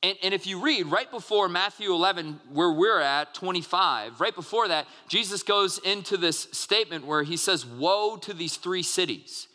And, 0.05 0.17
and, 0.21 0.33
if 0.35 0.45
you 0.45 0.59
read 0.59 0.85
right 0.85 1.09
before 1.09 1.49
Matthew 1.49 1.91
11, 1.91 2.39
where 2.53 2.71
we're 2.71 2.99
at, 2.99 3.33
25, 3.33 4.21
right 4.21 4.35
before 4.35 4.67
that, 4.67 4.85
Jesus 5.07 5.41
goes 5.41 5.79
into 5.79 6.15
this 6.15 6.47
statement 6.51 7.07
where 7.07 7.23
he 7.23 7.35
says, 7.35 7.65
Woe 7.65 8.15
to 8.17 8.31
these 8.31 8.57
three 8.57 8.83
cities. 8.83 9.47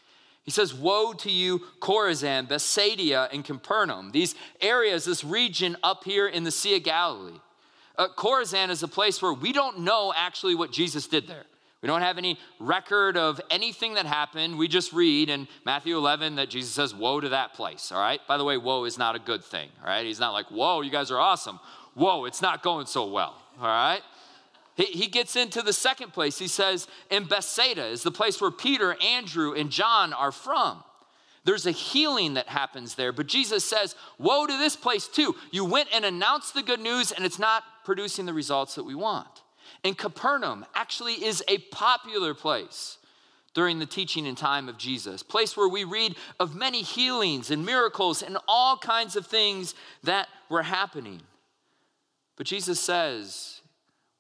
He 0.42 0.50
says, 0.50 0.74
Woe 0.74 1.12
to 1.12 1.30
you, 1.30 1.60
Chorazin, 1.78 2.48
Bethsaida, 2.48 3.28
and 3.32 3.44
Capernaum. 3.44 4.10
These 4.10 4.34
areas, 4.60 5.04
this 5.04 5.22
region 5.22 5.76
up 5.84 6.02
here 6.02 6.26
in 6.26 6.42
the 6.42 6.50
Sea 6.50 6.78
of 6.78 6.82
Galilee. 6.82 7.38
Uh, 7.96 8.08
is 8.70 8.82
a 8.82 8.88
place 8.88 9.22
where 9.22 9.32
we 9.32 9.52
don't 9.52 9.80
know 9.80 10.12
actually 10.16 10.56
what 10.56 10.72
Jesus 10.72 11.06
did 11.06 11.28
there. 11.28 11.44
We 11.82 11.86
don't 11.86 12.02
have 12.02 12.18
any 12.18 12.38
record 12.58 13.16
of 13.16 13.40
anything 13.50 13.94
that 13.94 14.04
happened. 14.04 14.58
We 14.58 14.68
just 14.68 14.92
read 14.92 15.30
in 15.30 15.48
Matthew 15.64 15.96
11 15.96 16.36
that 16.36 16.50
Jesus 16.50 16.70
says, 16.72 16.94
Woe 16.94 17.20
to 17.20 17.30
that 17.30 17.54
place, 17.54 17.90
all 17.90 18.00
right? 18.00 18.20
By 18.28 18.36
the 18.36 18.44
way, 18.44 18.58
woe 18.58 18.84
is 18.84 18.98
not 18.98 19.16
a 19.16 19.18
good 19.18 19.42
thing, 19.42 19.70
all 19.82 19.88
right? 19.88 20.04
He's 20.04 20.20
not 20.20 20.32
like, 20.32 20.46
Whoa, 20.50 20.82
you 20.82 20.90
guys 20.90 21.10
are 21.10 21.18
awesome. 21.18 21.58
Whoa, 21.94 22.26
it's 22.26 22.42
not 22.42 22.62
going 22.62 22.86
so 22.86 23.10
well, 23.10 23.34
all 23.58 23.66
right? 23.66 24.02
He, 24.74 24.84
he 24.84 25.06
gets 25.06 25.36
into 25.36 25.62
the 25.62 25.72
second 25.72 26.12
place. 26.12 26.38
He 26.38 26.48
says, 26.48 26.86
In 27.10 27.24
Bethsaida 27.24 27.86
is 27.86 28.02
the 28.02 28.10
place 28.10 28.40
where 28.42 28.50
Peter, 28.50 28.94
Andrew, 29.02 29.54
and 29.54 29.70
John 29.70 30.12
are 30.12 30.32
from. 30.32 30.84
There's 31.44 31.64
a 31.64 31.70
healing 31.70 32.34
that 32.34 32.48
happens 32.48 32.94
there, 32.94 33.12
but 33.12 33.26
Jesus 33.26 33.64
says, 33.64 33.94
Woe 34.18 34.46
to 34.46 34.58
this 34.58 34.76
place 34.76 35.08
too. 35.08 35.34
You 35.50 35.64
went 35.64 35.88
and 35.94 36.04
announced 36.04 36.52
the 36.52 36.62
good 36.62 36.80
news, 36.80 37.10
and 37.10 37.24
it's 37.24 37.38
not 37.38 37.62
producing 37.86 38.26
the 38.26 38.34
results 38.34 38.74
that 38.74 38.84
we 38.84 38.94
want. 38.94 39.42
And 39.84 39.96
Capernaum 39.96 40.64
actually 40.74 41.24
is 41.24 41.42
a 41.48 41.58
popular 41.58 42.34
place 42.34 42.98
during 43.52 43.78
the 43.78 43.86
teaching 43.86 44.26
and 44.26 44.38
time 44.38 44.68
of 44.68 44.78
Jesus, 44.78 45.22
place 45.22 45.56
where 45.56 45.68
we 45.68 45.84
read 45.84 46.16
of 46.38 46.54
many 46.54 46.82
healings 46.82 47.50
and 47.50 47.66
miracles 47.66 48.22
and 48.22 48.38
all 48.46 48.76
kinds 48.76 49.16
of 49.16 49.26
things 49.26 49.74
that 50.04 50.28
were 50.48 50.62
happening. 50.62 51.20
But 52.36 52.46
Jesus 52.46 52.78
says, 52.80 53.60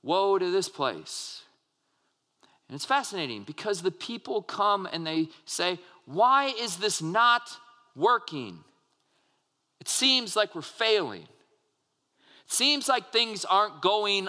Woe 0.02 0.38
to 0.38 0.50
this 0.50 0.68
place. 0.68 1.42
And 2.68 2.74
it's 2.74 2.84
fascinating 2.84 3.42
because 3.44 3.82
the 3.82 3.90
people 3.90 4.42
come 4.42 4.88
and 4.92 5.06
they 5.06 5.28
say, 5.44 5.78
Why 6.06 6.46
is 6.58 6.76
this 6.76 7.02
not 7.02 7.50
working? 7.94 8.58
It 9.80 9.88
seems 9.88 10.36
like 10.36 10.54
we're 10.54 10.62
failing. 10.62 11.22
It 11.22 12.52
seems 12.52 12.88
like 12.88 13.12
things 13.12 13.44
aren't 13.44 13.80
going 13.80 14.28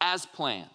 as 0.00 0.26
planned. 0.26 0.68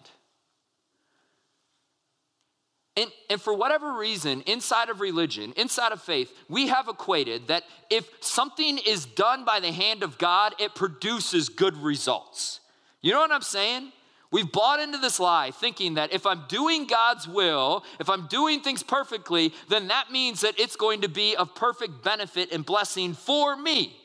And, 2.96 3.10
and, 3.30 3.40
for 3.40 3.54
whatever 3.54 3.96
reason, 3.96 4.42
inside 4.42 4.90
of 4.90 5.00
religion, 5.00 5.54
inside 5.56 5.92
of 5.92 6.02
faith, 6.02 6.32
we 6.48 6.68
have 6.68 6.88
equated 6.88 7.46
that 7.46 7.62
if 7.88 8.08
something 8.20 8.78
is 8.78 9.06
done 9.06 9.44
by 9.44 9.60
the 9.60 9.72
hand 9.72 10.02
of 10.02 10.18
God, 10.18 10.54
it 10.58 10.74
produces 10.74 11.48
good 11.48 11.76
results. 11.76 12.60
You 13.00 13.12
know 13.12 13.20
what 13.20 13.30
I'm 13.30 13.42
saying? 13.42 13.92
We've 14.32 14.50
bought 14.50 14.80
into 14.80 14.98
this 14.98 15.18
lie 15.18 15.50
thinking 15.50 15.94
that 15.94 16.12
if 16.12 16.24
I'm 16.24 16.44
doing 16.48 16.86
God's 16.86 17.26
will, 17.26 17.84
if 17.98 18.08
I'm 18.08 18.26
doing 18.26 18.60
things 18.60 18.82
perfectly, 18.82 19.52
then 19.68 19.88
that 19.88 20.10
means 20.12 20.42
that 20.42 20.58
it's 20.58 20.76
going 20.76 21.00
to 21.00 21.08
be 21.08 21.36
of 21.36 21.54
perfect 21.54 22.04
benefit 22.04 22.52
and 22.52 22.64
blessing 22.64 23.14
for 23.14 23.56
me. 23.56 23.96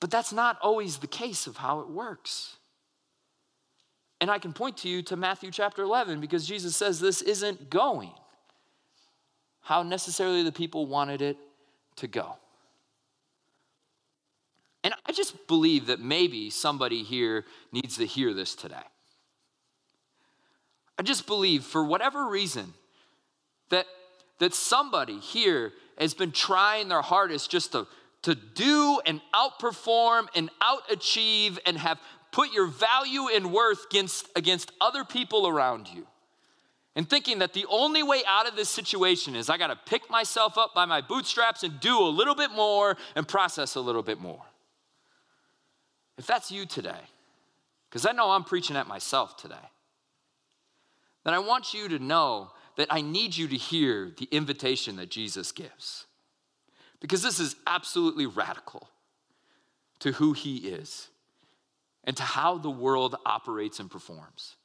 But 0.00 0.10
that's 0.10 0.32
not 0.32 0.58
always 0.62 0.98
the 0.98 1.06
case 1.06 1.46
of 1.46 1.56
how 1.56 1.80
it 1.80 1.88
works. 1.88 2.56
And 4.20 4.30
I 4.30 4.38
can 4.38 4.52
point 4.52 4.78
to 4.78 4.88
you 4.88 5.02
to 5.02 5.16
Matthew 5.16 5.50
chapter 5.50 5.82
11 5.82 6.20
because 6.20 6.46
Jesus 6.46 6.74
says 6.74 7.00
this 7.00 7.22
isn't 7.22 7.70
going 7.70 8.12
how 9.60 9.82
necessarily 9.82 10.44
the 10.44 10.52
people 10.52 10.86
wanted 10.86 11.20
it 11.20 11.36
to 11.96 12.06
go. 12.06 12.36
And 14.84 14.94
I 15.04 15.10
just 15.10 15.48
believe 15.48 15.86
that 15.86 15.98
maybe 15.98 16.50
somebody 16.50 17.02
here 17.02 17.44
needs 17.72 17.96
to 17.96 18.06
hear 18.06 18.32
this 18.32 18.54
today. 18.54 18.76
I 20.96 21.02
just 21.02 21.26
believe 21.26 21.64
for 21.64 21.84
whatever 21.84 22.28
reason 22.28 22.74
that, 23.70 23.86
that 24.38 24.54
somebody 24.54 25.18
here 25.18 25.72
has 25.98 26.14
been 26.14 26.30
trying 26.30 26.88
their 26.88 27.02
hardest 27.02 27.50
just 27.50 27.72
to, 27.72 27.88
to 28.22 28.36
do 28.36 29.00
and 29.04 29.20
outperform 29.34 30.28
and 30.36 30.48
outachieve 30.62 31.58
and 31.66 31.76
have 31.76 31.98
put 32.36 32.52
your 32.52 32.66
value 32.66 33.28
and 33.34 33.50
worth 33.50 33.86
against, 33.86 34.28
against 34.36 34.70
other 34.78 35.04
people 35.04 35.48
around 35.48 35.88
you 35.88 36.06
and 36.94 37.08
thinking 37.08 37.38
that 37.38 37.54
the 37.54 37.64
only 37.70 38.02
way 38.02 38.22
out 38.28 38.46
of 38.46 38.54
this 38.54 38.68
situation 38.68 39.34
is 39.34 39.48
I 39.48 39.56
got 39.56 39.68
to 39.68 39.78
pick 39.86 40.10
myself 40.10 40.58
up 40.58 40.74
by 40.74 40.84
my 40.84 41.00
bootstraps 41.00 41.62
and 41.62 41.80
do 41.80 41.98
a 41.98 42.10
little 42.10 42.34
bit 42.34 42.50
more 42.50 42.98
and 43.14 43.26
process 43.26 43.74
a 43.74 43.80
little 43.80 44.02
bit 44.02 44.20
more. 44.20 44.42
If 46.18 46.26
that's 46.26 46.50
you 46.50 46.66
today, 46.66 47.00
because 47.88 48.04
I 48.04 48.12
know 48.12 48.28
I'm 48.28 48.44
preaching 48.44 48.76
at 48.76 48.86
myself 48.86 49.38
today, 49.38 49.54
then 51.24 51.32
I 51.32 51.38
want 51.38 51.72
you 51.72 51.88
to 51.88 51.98
know 51.98 52.50
that 52.76 52.88
I 52.90 53.00
need 53.00 53.34
you 53.34 53.48
to 53.48 53.56
hear 53.56 54.12
the 54.14 54.28
invitation 54.30 54.96
that 54.96 55.10
Jesus 55.10 55.52
gives. 55.52 56.04
Because 57.00 57.22
this 57.22 57.40
is 57.40 57.56
absolutely 57.66 58.26
radical 58.26 58.90
to 60.00 60.12
who 60.12 60.34
he 60.34 60.58
is 60.58 61.08
and 62.06 62.16
to 62.16 62.22
how 62.22 62.56
the 62.56 62.70
world 62.70 63.16
operates 63.26 63.80
and 63.80 63.90
performs. 63.90 64.56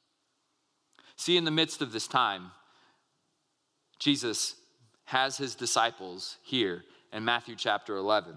See, 1.16 1.36
in 1.36 1.44
the 1.44 1.50
midst 1.50 1.82
of 1.82 1.92
this 1.92 2.06
time, 2.06 2.52
Jesus 3.98 4.54
has 5.04 5.36
his 5.36 5.54
disciples 5.54 6.36
here 6.42 6.84
in 7.12 7.24
Matthew 7.24 7.56
chapter 7.56 7.96
11. 7.96 8.34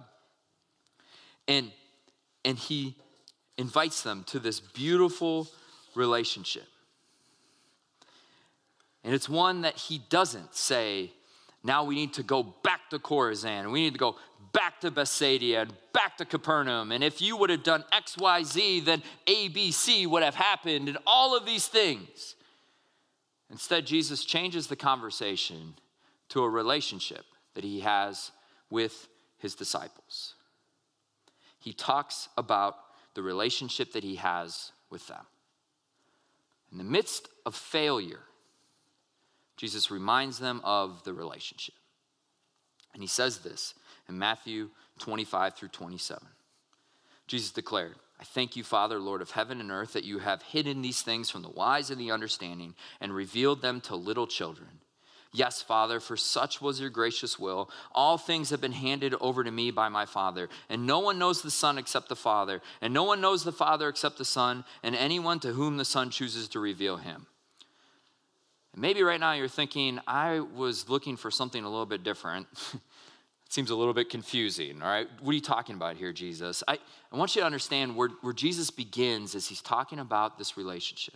And, 1.48 1.72
and 2.44 2.58
he 2.58 2.96
invites 3.58 4.02
them 4.02 4.24
to 4.28 4.40
this 4.40 4.60
beautiful 4.60 5.48
relationship. 5.96 6.68
And 9.04 9.14
it's 9.14 9.30
one 9.30 9.62
that 9.62 9.78
he 9.78 10.02
doesn't 10.10 10.56
say, 10.56 11.12
now 11.64 11.84
we 11.84 11.96
need 11.96 12.14
to 12.14 12.24
go 12.24 12.44
back 12.64 12.90
to 12.90 13.00
Chorazin. 13.00 13.72
We 13.72 13.82
need 13.82 13.94
to 13.94 14.00
go 14.00 14.18
back 14.56 14.80
to 14.80 14.90
Bethsaida 14.90 15.60
and 15.60 15.74
back 15.92 16.18
to 16.18 16.26
Capernaum. 16.26 16.94
And 16.94 17.04
if 17.04 17.22
you 17.22 17.36
would 17.36 17.50
have 17.50 17.62
done 17.62 17.84
X, 17.92 18.18
Y, 18.18 18.44
Z, 18.44 18.80
then 18.80 19.04
A, 19.28 19.50
B, 19.50 19.72
C 19.72 20.08
would 20.08 20.24
have 20.24 20.36
happened, 20.36 20.88
and 20.88 20.98
all 21.06 21.36
of 21.36 21.46
these 21.46 21.68
things. 21.68 22.36
Instead, 23.52 23.86
Jesus 23.86 24.24
changes 24.24 24.68
the 24.68 24.76
conversation 24.78 25.76
to 26.30 26.42
a 26.42 26.50
relationship 26.50 27.26
that 27.54 27.66
he 27.66 27.82
has 27.82 28.32
with 28.70 29.08
his 29.38 29.56
disciples. 29.56 30.36
He 31.60 31.74
talks 31.74 32.30
about 32.38 32.78
the 33.14 33.22
relationship 33.22 33.92
that 33.94 34.04
he 34.04 34.16
has 34.16 34.72
with 34.90 35.06
them. 35.08 35.26
In 36.72 36.78
the 36.78 36.84
midst 36.84 37.28
of 37.46 37.56
failure, 37.56 38.24
Jesus 39.58 39.92
reminds 39.92 40.40
them 40.40 40.62
of 40.64 41.04
the 41.04 41.14
relationship. 41.14 41.76
And 42.94 43.04
he 43.04 43.08
says 43.08 43.40
this 43.40 43.74
in 44.08 44.18
Matthew 44.18 44.70
25 45.00 45.56
through 45.56 45.70
27. 45.70 46.28
Jesus 47.28 47.52
declared, 47.52 47.96
I 48.20 48.24
thank 48.24 48.56
you, 48.56 48.64
Father, 48.64 49.00
Lord 49.00 49.22
of 49.22 49.32
heaven 49.32 49.60
and 49.60 49.72
earth, 49.72 49.94
that 49.94 50.06
you 50.06 50.20
have 50.20 50.42
hidden 50.42 50.82
these 50.82 51.02
things 51.02 51.30
from 51.30 51.42
the 51.42 51.50
wise 51.50 51.90
and 51.90 52.00
the 52.00 52.12
understanding 52.12 52.76
and 53.02 53.14
revealed 53.14 53.62
them 53.62 53.82
to 53.82 53.96
little 53.96 54.28
children. 54.28 54.80
Yes, 55.34 55.62
Father, 55.62 56.00
for 56.00 56.16
such 56.16 56.62
was 56.62 56.80
your 56.80 56.90
gracious 56.90 57.38
will. 57.38 57.70
All 57.92 58.18
things 58.18 58.52
have 58.52 58.62
been 58.62 58.72
handed 58.72 59.16
over 59.20 59.44
to 59.44 59.52
me 59.52 59.70
by 59.70 59.90
my 59.90 60.06
Father, 60.06 60.48
and 60.70 60.88
no 60.88 61.00
one 61.00 61.20
knows 61.20 61.42
the 61.42 61.52
Son 61.52 61.78
except 61.78 62.08
the 62.08 62.16
Father, 62.16 62.62
and 62.80 62.94
no 62.94 63.04
one 63.04 63.20
knows 63.20 63.44
the 63.44 63.52
Father 63.52 63.90
except 63.90 64.18
the 64.18 64.24
Son, 64.24 64.64
and 64.82 64.96
anyone 64.96 65.42
to 65.42 65.52
whom 65.52 65.76
the 65.76 65.84
Son 65.84 66.10
chooses 66.10 66.48
to 66.50 66.62
reveal 66.62 66.96
him. 66.96 67.28
And 68.72 68.82
maybe 68.82 69.04
right 69.04 69.20
now 69.20 69.34
you're 69.34 69.50
thinking, 69.50 70.00
I 70.08 70.40
was 70.40 70.88
looking 70.88 71.18
for 71.18 71.30
something 71.30 71.66
a 71.66 71.70
little 71.70 71.86
bit 71.86 72.04
different. 72.04 72.48
seems 73.50 73.70
a 73.70 73.76
little 73.76 73.94
bit 73.94 74.10
confusing, 74.10 74.82
all 74.82 74.88
right? 74.88 75.08
What 75.22 75.32
are 75.32 75.36
you 75.36 75.42
talking 75.42 75.76
about 75.76 75.98
here, 75.98 76.12
Jesus? 76.12 76.64
I, 76.68 76.78
I 77.12 77.18
want 77.18 77.36
you 77.36 77.42
to 77.42 77.46
understand 77.46 77.96
where, 77.96 78.10
where 78.22 78.34
Jesus 78.34 78.70
begins 78.70 79.36
as 79.36 79.48
he's 79.48 79.62
talking 79.62 80.00
about 80.00 80.38
this 80.38 80.58
relationship. 80.58 81.16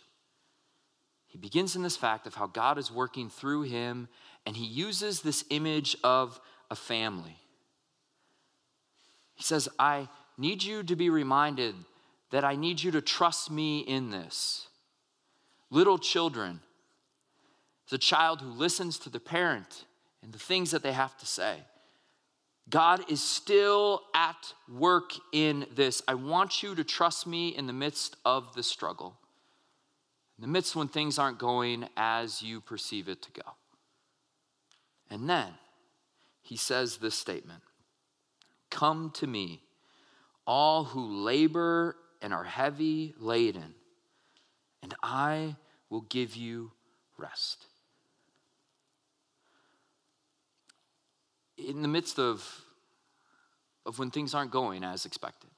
He 1.28 1.38
begins 1.38 1.76
in 1.76 1.84
this 1.84 1.98
fact 1.98 2.28
of 2.28 2.36
how 2.36 2.48
God 2.48 2.78
is 2.78 2.92
working 2.92 3.30
through 3.30 3.64
him, 3.64 4.08
and 4.46 4.56
he 4.56 4.66
uses 4.66 5.22
this 5.22 5.44
image 5.50 5.96
of 6.04 6.40
a 6.72 6.76
family. 6.76 7.38
He 9.36 9.44
says, 9.44 9.70
I 9.78 10.08
need 10.38 10.64
you 10.64 10.84
to 10.84 10.96
be 10.96 11.10
reminded 11.10 11.76
that 12.32 12.44
I 12.44 12.56
need 12.56 12.82
you 12.82 12.92
to 12.92 13.02
trust 13.02 13.50
me 13.50 13.80
in 13.80 14.12
this. 14.12 14.68
Little 15.70 15.98
children, 15.98 16.62
as 17.88 17.94
a 17.94 17.98
child 17.98 18.42
who 18.42 18.50
listens 18.50 19.00
to 19.00 19.10
the 19.10 19.20
parent 19.20 19.86
and 20.22 20.32
the 20.34 20.40
things 20.40 20.72
that 20.72 20.84
they 20.84 20.92
have 20.92 21.18
to 21.18 21.26
say. 21.26 21.58
God 22.70 23.10
is 23.10 23.24
still 23.24 24.04
at 24.14 24.54
work 24.72 25.12
in 25.32 25.66
this. 25.76 26.02
I 26.08 26.14
want 26.14 26.62
you 26.62 26.76
to 26.76 26.84
trust 26.84 27.26
me 27.26 27.50
in 27.50 27.68
the 27.68 27.74
midst 27.74 28.16
of 28.26 28.54
the 28.54 28.64
struggle 28.64 29.16
in 30.40 30.42
the 30.42 30.48
midst 30.48 30.74
when 30.74 30.88
things 30.88 31.20
aren't 31.20 31.38
going 31.38 31.86
as 31.98 32.42
you 32.42 32.62
perceive 32.62 33.10
it 33.10 33.22
to 33.24 33.32
go. 33.32 33.42
And 35.10 35.30
then 35.30 35.50
he 36.42 36.56
says 36.56 36.96
this 36.98 37.16
statement 37.16 37.62
Come 38.70 39.12
to 39.16 39.28
me, 39.28 39.64
all 40.48 40.86
who 40.86 41.26
labor 41.26 41.98
and 42.22 42.34
are 42.34 42.46
heavy 42.46 43.14
laden, 43.20 43.76
and 44.82 44.96
I 45.04 45.58
will 45.90 46.02
give 46.02 46.38
you 46.38 46.72
rest. 47.18 47.66
In 51.68 51.82
the 51.82 51.88
midst 51.88 52.20
of, 52.20 52.62
of 53.86 54.00
when 54.00 54.12
things 54.12 54.34
aren't 54.34 54.52
going 54.52 54.84
as 54.84 55.06
expected, 55.06 55.50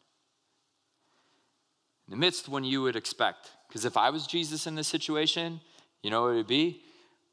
in 2.08 2.12
the 2.12 2.17
midst 2.17 2.50
when 2.50 2.63
you 2.63 2.81
would 2.81 2.96
expect 2.96 3.51
because 3.72 3.86
if 3.86 3.96
I 3.96 4.10
was 4.10 4.27
Jesus 4.27 4.67
in 4.67 4.75
this 4.75 4.89
situation, 4.89 5.62
you 6.03 6.10
know 6.10 6.24
what 6.24 6.31
it 6.31 6.36
would 6.36 6.48
be? 6.48 6.81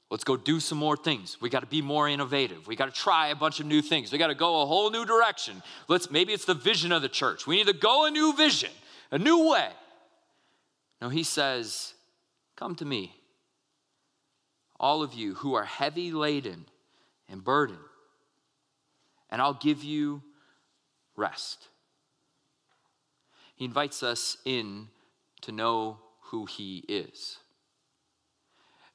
Let's 0.08 0.22
go 0.22 0.36
do 0.36 0.60
some 0.60 0.78
more 0.78 0.96
things. 0.96 1.36
We 1.40 1.50
got 1.50 1.60
to 1.60 1.66
be 1.66 1.82
more 1.82 2.08
innovative. 2.08 2.68
We 2.68 2.76
got 2.76 2.86
to 2.86 2.92
try 2.92 3.28
a 3.28 3.34
bunch 3.34 3.58
of 3.58 3.66
new 3.66 3.82
things. 3.82 4.12
We 4.12 4.18
got 4.18 4.28
to 4.28 4.36
go 4.36 4.62
a 4.62 4.66
whole 4.66 4.90
new 4.90 5.04
direction. 5.04 5.64
Let's 5.88 6.12
maybe 6.12 6.32
it's 6.32 6.44
the 6.44 6.54
vision 6.54 6.92
of 6.92 7.02
the 7.02 7.08
church. 7.08 7.44
We 7.44 7.56
need 7.56 7.66
to 7.66 7.72
go 7.72 8.06
a 8.06 8.10
new 8.12 8.32
vision, 8.34 8.70
a 9.10 9.18
new 9.18 9.50
way. 9.50 9.68
No, 11.02 11.08
he 11.08 11.24
says, 11.24 11.94
"Come 12.56 12.76
to 12.76 12.84
me, 12.84 13.16
all 14.78 15.02
of 15.02 15.12
you 15.12 15.34
who 15.34 15.54
are 15.54 15.64
heavy 15.64 16.12
laden 16.12 16.66
and 17.28 17.42
burdened, 17.42 17.80
and 19.30 19.40
I'll 19.40 19.54
give 19.54 19.82
you 19.82 20.22
rest." 21.16 21.68
He 23.54 23.64
invites 23.64 24.02
us 24.02 24.36
in 24.44 24.88
to 25.40 25.52
know 25.52 25.98
who 26.20 26.46
he 26.46 26.84
is. 26.88 27.38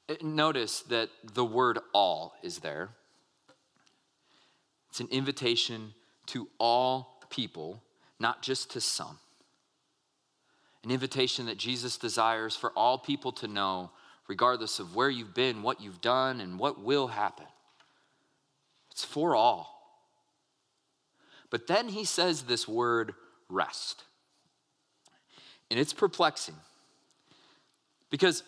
Uh, 0.08 0.14
notice 0.22 0.80
that 0.80 1.10
the 1.22 1.44
word 1.44 1.78
all 1.92 2.34
is 2.42 2.58
there. 2.60 2.90
It's 4.88 5.00
an 5.00 5.08
invitation 5.10 5.94
to 6.26 6.48
all 6.58 7.20
people, 7.28 7.82
not 8.18 8.42
just 8.42 8.70
to 8.70 8.80
some. 8.80 9.18
An 10.82 10.90
invitation 10.90 11.46
that 11.46 11.58
Jesus 11.58 11.96
desires 11.96 12.54
for 12.54 12.70
all 12.72 12.98
people 12.98 13.32
to 13.32 13.48
know, 13.48 13.90
regardless 14.28 14.78
of 14.78 14.94
where 14.94 15.10
you've 15.10 15.34
been, 15.34 15.62
what 15.62 15.80
you've 15.80 16.00
done, 16.00 16.40
and 16.40 16.58
what 16.58 16.80
will 16.80 17.08
happen. 17.08 17.46
It's 18.90 19.04
for 19.04 19.34
all. 19.34 19.73
But 21.54 21.68
then 21.68 21.88
he 21.88 22.04
says 22.04 22.42
this 22.42 22.66
word 22.66 23.14
rest. 23.48 24.02
And 25.70 25.78
it's 25.78 25.92
perplexing 25.92 26.56
because 28.10 28.42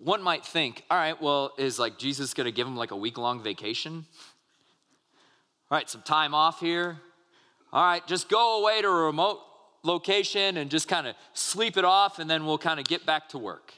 one 0.00 0.22
might 0.22 0.46
think, 0.46 0.84
all 0.88 0.96
right, 0.96 1.20
well, 1.20 1.52
is 1.58 1.80
like 1.80 1.98
Jesus 1.98 2.32
going 2.32 2.44
to 2.44 2.52
give 2.52 2.64
him 2.64 2.76
like 2.76 2.92
a 2.92 2.96
week 2.96 3.18
long 3.18 3.42
vacation? 3.42 4.04
All 5.68 5.78
right, 5.78 5.90
some 5.90 6.02
time 6.02 6.32
off 6.32 6.60
here. 6.60 6.96
All 7.72 7.84
right, 7.84 8.06
just 8.06 8.28
go 8.28 8.60
away 8.60 8.80
to 8.82 8.86
a 8.86 9.06
remote 9.06 9.40
location 9.82 10.58
and 10.58 10.70
just 10.70 10.86
kind 10.86 11.08
of 11.08 11.16
sleep 11.32 11.76
it 11.76 11.84
off, 11.84 12.20
and 12.20 12.30
then 12.30 12.46
we'll 12.46 12.56
kind 12.56 12.78
of 12.78 12.86
get 12.86 13.04
back 13.04 13.30
to 13.30 13.38
work. 13.38 13.74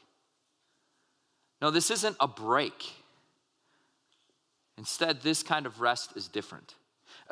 No, 1.63 1.71
this 1.71 1.91
isn't 1.91 2.17
a 2.21 2.29
break. 2.29 2.93
Instead, 4.77 5.23
this 5.23 5.43
kind 5.43 5.65
of 5.65 5.81
rest 5.81 6.15
is 6.15 6.29
different. 6.29 6.75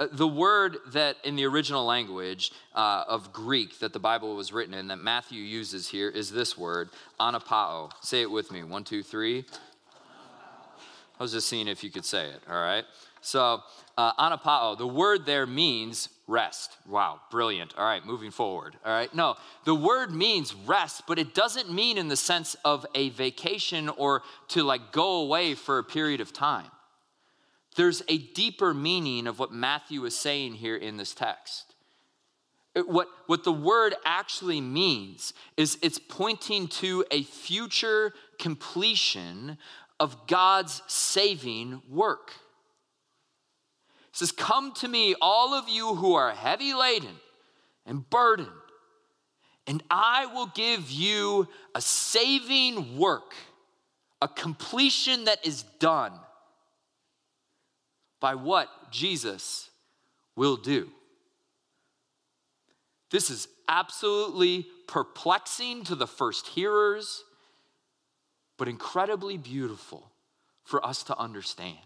Uh, 0.01 0.07
the 0.13 0.27
word 0.27 0.79
that 0.93 1.17
in 1.25 1.37
the 1.37 1.45
original 1.45 1.85
language 1.85 2.53
uh, 2.75 3.05
of 3.07 3.35
Greek 3.35 3.79
that 3.81 3.93
the 3.93 3.99
Bible 3.99 4.35
was 4.35 4.51
written 4.51 4.73
in, 4.73 4.89
that 4.89 4.97
Matthew 4.97 5.43
uses 5.43 5.89
here, 5.89 6.09
is 6.09 6.33
this 6.33 6.57
word, 6.57 6.89
anapao. 7.21 7.93
Say 8.01 8.23
it 8.23 8.31
with 8.31 8.51
me. 8.51 8.63
One, 8.63 8.83
two, 8.83 9.03
three. 9.03 9.45
I 11.19 11.23
was 11.23 11.33
just 11.33 11.49
seeing 11.49 11.69
if 11.69 11.85
you 11.85 11.91
could 11.91 12.07
say 12.07 12.29
it, 12.29 12.41
all 12.49 12.63
right? 12.63 12.85
So, 13.21 13.61
uh, 13.99 14.15
anapao, 14.15 14.79
the 14.79 14.87
word 14.87 15.27
there 15.27 15.47
means 15.47 16.09
rest. 16.27 16.79
Wow, 16.89 17.21
brilliant. 17.31 17.75
All 17.77 17.85
right, 17.85 18.03
moving 18.07 18.31
forward. 18.31 18.77
All 18.87 18.93
right, 18.93 19.15
no, 19.15 19.37
the 19.67 19.75
word 19.75 20.13
means 20.13 20.55
rest, 20.55 21.03
but 21.07 21.19
it 21.19 21.35
doesn't 21.35 21.71
mean 21.71 21.99
in 21.99 22.09
the 22.09 22.17
sense 22.17 22.57
of 22.65 22.87
a 22.95 23.11
vacation 23.11 23.91
or 23.91 24.23
to 24.49 24.63
like 24.63 24.93
go 24.93 25.17
away 25.17 25.55
for 25.55 25.79
a 25.79 25.85
period 25.85 26.23
of 26.23 26.33
time 26.33 26.71
there's 27.77 28.03
a 28.09 28.19
deeper 28.19 28.75
meaning 28.75 29.27
of 29.27 29.39
what 29.39 29.53
Matthew 29.53 30.05
is 30.05 30.17
saying 30.17 30.55
here 30.55 30.77
in 30.77 30.97
this 30.97 31.15
text. 31.15 31.75
What, 32.75 33.09
what 33.27 33.45
the 33.45 33.53
word 33.53 33.95
actually 34.05 34.61
means 34.61 35.33
is 35.57 35.79
it's 35.83 35.99
pointing 35.99 36.69
to 36.69 37.05
a 37.11 37.23
future 37.23 38.13
completion 38.39 39.59
of 39.99 40.27
God's 40.27 40.83
saving 40.87 41.83
work. 41.89 42.33
It 44.11 44.17
says, 44.17 44.33
Come 44.33 44.73
to 44.75 44.89
me, 44.89 45.15
all 45.21 45.55
of 45.55 45.69
you 45.69 45.95
who 45.95 46.15
are 46.15 46.31
heavy 46.31 46.75
laden 46.75 47.17
and 47.87 48.09
burdened, 48.09 48.49
and 49.67 49.83
I 49.91 50.27
will 50.27 50.51
give 50.55 50.91
you 50.91 51.49
a 51.75 51.81
saving 51.81 52.99
work, 52.99 53.35
a 54.23 54.29
completion 54.29 55.25
that 55.25 55.45
is 55.45 55.65
done 55.81 56.13
by 58.21 58.35
what 58.35 58.69
Jesus 58.91 59.71
will 60.37 60.57
do. 60.57 60.91
This 63.11 63.31
is 63.31 63.49
absolutely 63.69 64.67
perplexing 64.87 65.85
to 65.85 65.95
the 65.95 66.07
first 66.07 66.49
hearers, 66.49 67.25
but 68.59 68.69
incredibly 68.69 69.37
beautiful 69.37 70.11
for 70.65 70.85
us 70.85 71.03
to 71.05 71.19
understand. 71.19 71.79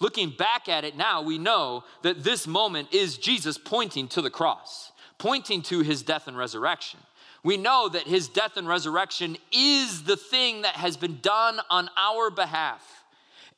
Looking 0.00 0.30
back 0.30 0.68
at 0.68 0.84
it 0.84 0.96
now, 0.96 1.22
we 1.22 1.38
know 1.38 1.84
that 2.02 2.22
this 2.22 2.46
moment 2.46 2.92
is 2.92 3.16
Jesus 3.18 3.56
pointing 3.56 4.08
to 4.08 4.22
the 4.22 4.30
cross, 4.30 4.92
pointing 5.18 5.62
to 5.62 5.80
his 5.80 6.02
death 6.02 6.28
and 6.28 6.36
resurrection. 6.36 7.00
We 7.42 7.56
know 7.56 7.88
that 7.88 8.02
his 8.02 8.28
death 8.28 8.56
and 8.56 8.66
resurrection 8.66 9.36
is 9.52 10.02
the 10.02 10.16
thing 10.16 10.62
that 10.62 10.74
has 10.76 10.96
been 10.96 11.20
done 11.22 11.60
on 11.70 11.88
our 11.96 12.30
behalf 12.30 13.04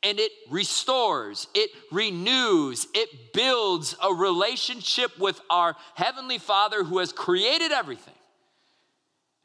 and 0.03 0.21
it 0.21 0.31
restores, 0.49 1.49
it 1.55 1.71
renews, 1.91 2.87
it 2.95 3.33
builds 3.33 3.97
a 4.03 4.13
relationship 4.13 5.19
with 5.19 5.41
our 5.51 5.75
Heavenly 5.95 6.39
Father 6.39 6.85
who 6.85 6.99
has 6.99 7.13
created 7.13 7.73
everything. 7.73 8.15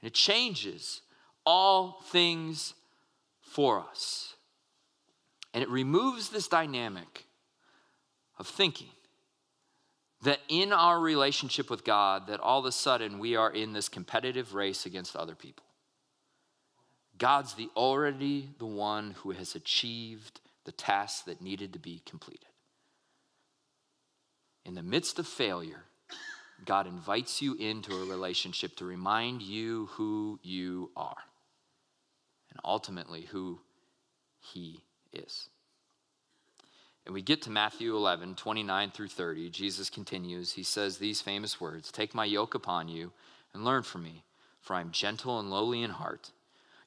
And 0.02 0.08
it 0.08 0.14
changes 0.14 1.02
all 1.46 2.04
things 2.10 2.74
for 3.42 3.80
us. 3.80 4.36
And 5.54 5.64
it 5.64 5.70
removes 5.70 6.30
this 6.30 6.48
dynamic 6.48 7.26
of 8.38 8.48
thinking 8.48 8.90
that 10.24 10.40
in 10.48 10.72
our 10.72 11.00
relationship 11.00 11.70
with 11.70 11.84
God 11.84 12.28
that 12.28 12.40
all 12.40 12.60
of 12.60 12.66
a 12.66 12.72
sudden 12.72 13.20
we 13.20 13.36
are 13.36 13.52
in 13.52 13.74
this 13.74 13.90
competitive 13.90 14.54
race 14.54 14.86
against 14.86 15.16
other 15.16 15.36
people. 15.36 15.66
God's 17.18 17.54
the 17.54 17.70
already 17.76 18.50
the 18.58 18.66
one 18.66 19.12
who 19.20 19.32
has 19.32 19.56
achieved 19.56 20.40
the 20.66 20.72
task 20.72 21.26
that 21.26 21.42
needed 21.42 21.74
to 21.74 21.80
be 21.80 22.02
completed. 22.06 22.48
In 24.66 24.76
the 24.76 24.84
midst 24.84 25.20
of 25.20 25.28
failure, 25.28 25.84
God 26.66 26.88
invites 26.88 27.42
you 27.42 27.56
into 27.56 27.94
a 27.94 28.06
relationship 28.06 28.76
to 28.78 28.86
remind 28.86 29.42
you 29.42 29.88
who 29.94 30.40
you 30.42 30.92
are 30.96 31.18
and 32.50 32.60
ultimately 32.64 33.24
who 33.24 33.60
He 34.40 34.84
is. 35.12 35.50
And 37.06 37.14
we 37.14 37.22
get 37.22 37.42
to 37.44 37.50
Matthew 37.50 37.96
11, 37.96 38.36
29 38.36 38.92
through 38.92 39.10
30. 39.10 39.50
Jesus 39.50 39.90
continues. 39.90 40.54
He 40.54 40.64
says 40.64 40.98
these 40.98 41.22
famous 41.22 41.60
words 41.60 41.92
Take 41.92 42.16
my 42.16 42.26
yoke 42.26 42.56
upon 42.56 42.88
you 42.88 43.12
and 43.54 43.66
learn 43.66 43.84
from 43.84 44.04
me, 44.04 44.24
for 44.62 44.76
I 44.76 44.82
am 44.82 44.92
gentle 44.92 45.40
and 45.40 45.50
lowly 45.50 45.84
in 45.84 45.92
heart. 45.92 46.32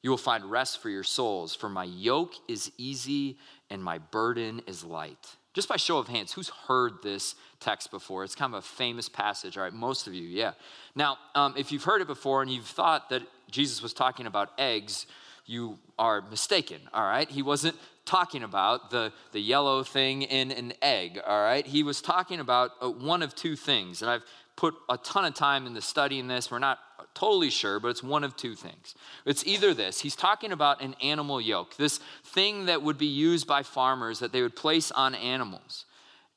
You 0.07 0.11
will 0.11 0.19
find 0.19 0.45
rest 0.45 0.79
for 0.81 0.89
your 0.89 1.03
souls, 1.03 1.57
for 1.57 1.69
my 1.69 1.83
yoke 1.83 2.35
is 2.47 2.71
easy 2.79 3.39
and 3.71 3.83
my 3.83 3.99
burden 3.99 4.63
is 4.69 4.85
light. 4.85 5.35
Just 5.53 5.69
by 5.69 5.77
show 5.79 5.99
of 5.99 6.07
hands, 6.07 6.33
who's 6.33 6.49
heard 6.69 7.03
this 7.03 7.35
text 7.59 7.91
before? 7.91 8.23
It's 8.23 8.37
kind 8.37 8.55
of 8.55 8.61
a 8.61 8.63
famous 8.63 9.09
passage, 9.09 9.57
all 9.59 9.65
right? 9.65 9.73
Most 9.73 10.07
of 10.07 10.15
you, 10.15 10.23
yeah. 10.23 10.53
Now, 10.95 11.19
um, 11.35 11.55
if 11.59 11.73
you've 11.73 11.83
heard 11.83 12.03
it 12.03 12.07
before 12.07 12.41
and 12.41 12.49
you've 12.49 12.67
thought 12.67 13.11
that 13.11 13.23
Jesus 13.51 13.83
was 13.83 13.93
talking 13.93 14.29
about 14.29 14.53
eggs, 14.59 15.07
you 15.45 15.77
are 15.99 16.23
mistaken, 16.31 16.83
all 16.95 17.03
right? 17.03 17.29
He 17.29 17.43
wasn't 17.43 17.75
talking 18.05 18.45
about 18.45 18.93
the, 18.93 19.13
the 19.33 19.41
yellow 19.41 19.83
thing 19.83 20.23
in 20.23 20.53
an 20.53 20.75
egg, 20.83 21.21
all 21.27 21.43
right? 21.43 21.67
He 21.67 21.83
was 21.83 22.01
talking 22.01 22.39
about 22.39 22.71
uh, 22.81 22.89
one 22.89 23.25
of 23.25 23.35
two 23.35 23.57
things. 23.57 24.03
And 24.03 24.11
I've 24.13 24.23
put 24.55 24.77
a 24.89 24.99
ton 24.99 25.25
of 25.25 25.35
time 25.35 25.67
into 25.67 25.81
studying 25.81 26.29
this. 26.29 26.49
We're 26.49 26.61
not 26.61 26.79
totally 27.17 27.51
sure, 27.51 27.81
but 27.81 27.89
it's 27.89 28.03
one 28.03 28.23
of 28.23 28.37
two 28.37 28.55
things. 28.55 28.95
It's 29.25 29.45
either 29.47 29.75
this 29.75 30.01
he's 30.01 30.15
talking 30.15 30.53
about 30.53 30.83
an 30.83 30.95
animal 31.03 31.41
yoke, 31.41 31.77
this 31.77 31.99
thing 32.25 32.67
that 32.67 32.83
would 32.83 32.99
be 32.99 33.07
used 33.07 33.47
by 33.47 33.63
farmers 33.63 34.21
that 34.21 34.33
they 34.33 34.43
would 34.43 34.55
place 34.55 34.91
on 34.93 35.15
animals. 35.15 35.87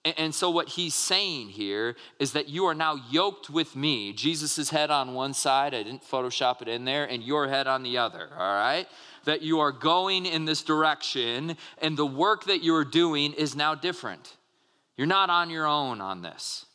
And 0.06 0.34
so, 0.34 0.50
what 0.50 0.70
he's 0.70 0.96
saying 0.96 1.50
here 1.50 1.98
is 2.20 2.32
that 2.32 2.48
you 2.48 2.66
are 2.66 2.74
now 2.74 2.96
yoked 3.12 3.50
with 3.50 3.76
me, 3.76 4.14
Jesus' 4.14 4.70
head 4.70 4.90
on 4.90 5.14
one 5.14 5.34
side, 5.34 5.74
I 5.74 5.84
didn't 5.84 6.04
Photoshop 6.04 6.62
it 6.62 6.70
in 6.70 6.86
there, 6.86 7.04
and 7.04 7.22
your 7.22 7.50
head 7.50 7.68
on 7.68 7.84
the 7.84 7.98
other, 7.98 8.30
all 8.32 8.56
right? 8.56 8.88
That 9.26 9.42
you 9.42 9.60
are 9.60 9.74
going 9.74 10.26
in 10.26 10.46
this 10.46 10.64
direction, 10.64 11.58
and 11.82 11.98
the 11.98 12.06
work 12.06 12.46
that 12.46 12.64
you 12.64 12.76
are 12.76 12.86
doing 12.86 13.34
is 13.34 13.58
now 13.58 13.76
different. 13.76 14.38
You're 14.96 15.06
not 15.06 15.30
on 15.30 15.50
your 15.50 15.68
own 15.68 16.00
on 16.00 16.22
this. 16.22 16.66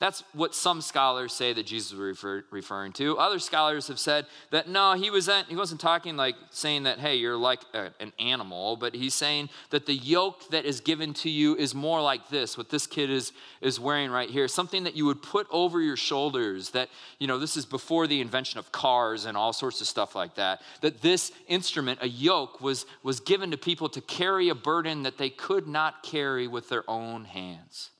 That's 0.00 0.24
what 0.32 0.54
some 0.54 0.80
scholars 0.80 1.34
say 1.34 1.52
that 1.52 1.66
Jesus 1.66 1.92
was 1.92 2.00
refer, 2.00 2.42
referring 2.50 2.92
to. 2.94 3.18
Other 3.18 3.38
scholars 3.38 3.88
have 3.88 3.98
said 3.98 4.24
that 4.50 4.66
no, 4.66 4.94
he 4.94 5.10
wasn't, 5.10 5.48
he 5.48 5.56
wasn't 5.56 5.82
talking 5.82 6.16
like 6.16 6.36
saying 6.48 6.84
that, 6.84 6.98
hey, 6.98 7.16
you're 7.16 7.36
like 7.36 7.60
a, 7.74 7.90
an 8.00 8.14
animal, 8.18 8.76
but 8.76 8.94
he's 8.94 9.12
saying 9.12 9.50
that 9.68 9.84
the 9.84 9.92
yoke 9.92 10.48
that 10.48 10.64
is 10.64 10.80
given 10.80 11.12
to 11.12 11.28
you 11.28 11.54
is 11.54 11.74
more 11.74 12.00
like 12.00 12.30
this, 12.30 12.56
what 12.56 12.70
this 12.70 12.86
kid 12.86 13.10
is, 13.10 13.32
is 13.60 13.78
wearing 13.78 14.10
right 14.10 14.30
here, 14.30 14.48
something 14.48 14.84
that 14.84 14.96
you 14.96 15.04
would 15.04 15.20
put 15.20 15.46
over 15.50 15.82
your 15.82 15.98
shoulders. 15.98 16.70
That, 16.70 16.88
you 17.18 17.26
know, 17.26 17.38
this 17.38 17.58
is 17.58 17.66
before 17.66 18.06
the 18.06 18.22
invention 18.22 18.58
of 18.58 18.72
cars 18.72 19.26
and 19.26 19.36
all 19.36 19.52
sorts 19.52 19.82
of 19.82 19.86
stuff 19.86 20.14
like 20.14 20.36
that. 20.36 20.62
That 20.80 21.02
this 21.02 21.30
instrument, 21.46 21.98
a 22.00 22.08
yoke, 22.08 22.62
was, 22.62 22.86
was 23.02 23.20
given 23.20 23.50
to 23.50 23.58
people 23.58 23.90
to 23.90 24.00
carry 24.00 24.48
a 24.48 24.54
burden 24.54 25.02
that 25.02 25.18
they 25.18 25.28
could 25.28 25.68
not 25.68 26.02
carry 26.02 26.48
with 26.48 26.70
their 26.70 26.88
own 26.88 27.26
hands. 27.26 27.90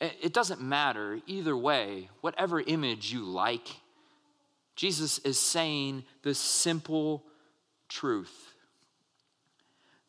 It 0.00 0.34
doesn't 0.34 0.60
matter 0.60 1.20
either 1.26 1.56
way, 1.56 2.10
whatever 2.20 2.60
image 2.60 3.12
you 3.12 3.24
like. 3.24 3.68
Jesus 4.74 5.18
is 5.20 5.40
saying 5.40 6.04
the 6.22 6.34
simple 6.34 7.24
truth 7.88 8.52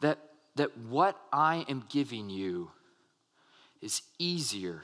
that, 0.01 0.17
that 0.55 0.77
what 0.77 1.17
I 1.31 1.65
am 1.69 1.85
giving 1.89 2.29
you 2.29 2.71
is 3.81 4.01
easier 4.19 4.83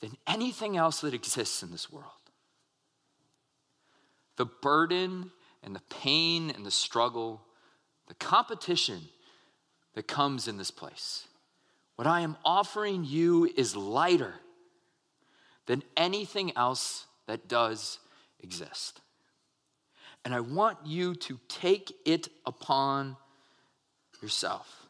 than 0.00 0.16
anything 0.26 0.76
else 0.76 1.02
that 1.02 1.12
exists 1.12 1.62
in 1.62 1.70
this 1.70 1.92
world. 1.92 2.10
The 4.36 4.46
burden 4.46 5.32
and 5.62 5.74
the 5.76 5.82
pain 5.90 6.50
and 6.50 6.64
the 6.64 6.70
struggle, 6.70 7.42
the 8.08 8.14
competition 8.14 9.02
that 9.94 10.08
comes 10.08 10.48
in 10.48 10.56
this 10.56 10.70
place 10.70 11.28
what 11.96 12.06
I 12.06 12.20
am 12.20 12.36
offering 12.44 13.04
you 13.04 13.50
is 13.56 13.76
lighter 13.76 14.34
than 15.66 15.82
anything 15.96 16.56
else 16.56 17.06
that 17.26 17.48
does 17.48 17.98
exist. 18.40 19.00
And 20.24 20.34
I 20.34 20.40
want 20.40 20.78
you 20.84 21.14
to 21.14 21.38
take 21.48 21.92
it 22.04 22.28
upon 22.46 23.16
yourself. 24.20 24.86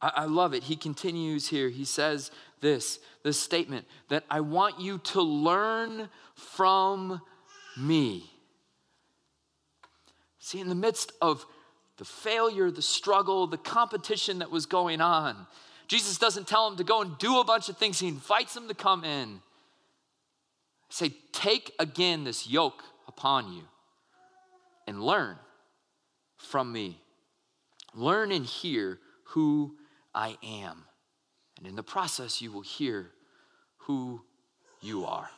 I, 0.00 0.12
I, 0.14 0.24
love 0.26 0.54
it. 0.54 0.64
He 0.64 0.76
continues 0.76 1.48
here. 1.48 1.68
He 1.68 1.84
says 1.84 2.30
this 2.60 3.00
this 3.24 3.38
statement 3.38 3.86
that 4.08 4.24
I 4.30 4.40
want 4.40 4.80
you 4.80 4.98
to 4.98 5.22
learn 5.22 6.08
from 6.34 7.20
me. 7.76 8.30
See, 10.38 10.60
in 10.60 10.68
the 10.68 10.74
midst 10.74 11.12
of 11.20 11.44
the 11.98 12.04
failure, 12.04 12.70
the 12.70 12.80
struggle, 12.80 13.46
the 13.46 13.58
competition 13.58 14.38
that 14.38 14.50
was 14.50 14.66
going 14.66 15.00
on, 15.00 15.46
Jesus 15.88 16.18
doesn't 16.18 16.46
tell 16.46 16.68
him 16.68 16.76
to 16.76 16.84
go 16.84 17.00
and 17.00 17.16
do 17.18 17.40
a 17.40 17.44
bunch 17.44 17.70
of 17.70 17.78
things, 17.78 17.98
he 17.98 18.08
invites 18.08 18.54
him 18.54 18.68
to 18.68 18.74
come 18.74 19.04
in. 19.04 19.40
Say, 20.90 21.12
take 21.32 21.72
again 21.78 22.24
this 22.24 22.46
yoke 22.46 22.82
upon 23.08 23.52
you 23.52 23.62
and 24.86 25.02
learn 25.02 25.36
from 26.36 26.72
me. 26.72 27.00
Learn 27.94 28.32
and 28.32 28.44
hear 28.44 28.98
who 29.24 29.76
I 30.14 30.36
am. 30.42 30.84
And 31.58 31.66
in 31.66 31.74
the 31.74 31.82
process, 31.82 32.40
you 32.40 32.52
will 32.52 32.62
hear 32.62 33.10
who 33.78 34.22
you 34.80 35.04
are. 35.04 35.28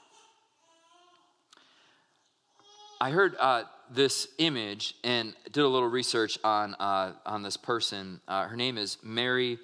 I 3.01 3.11
heard 3.11 3.35
uh, 3.39 3.63
this 3.91 4.29
image 4.39 4.95
and 5.03 5.35
did 5.51 5.63
a 5.65 5.69
little 5.69 5.89
research 5.89 6.39
on, 6.45 6.75
uh, 6.75 7.15
on 7.25 7.43
this 7.43 7.57
person. 7.57 8.21
Uh, 8.29 8.47
her 8.47 8.57
name 8.57 8.77
is 8.77 8.99
Mary 9.03 9.59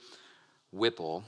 Whipple. 0.76 1.24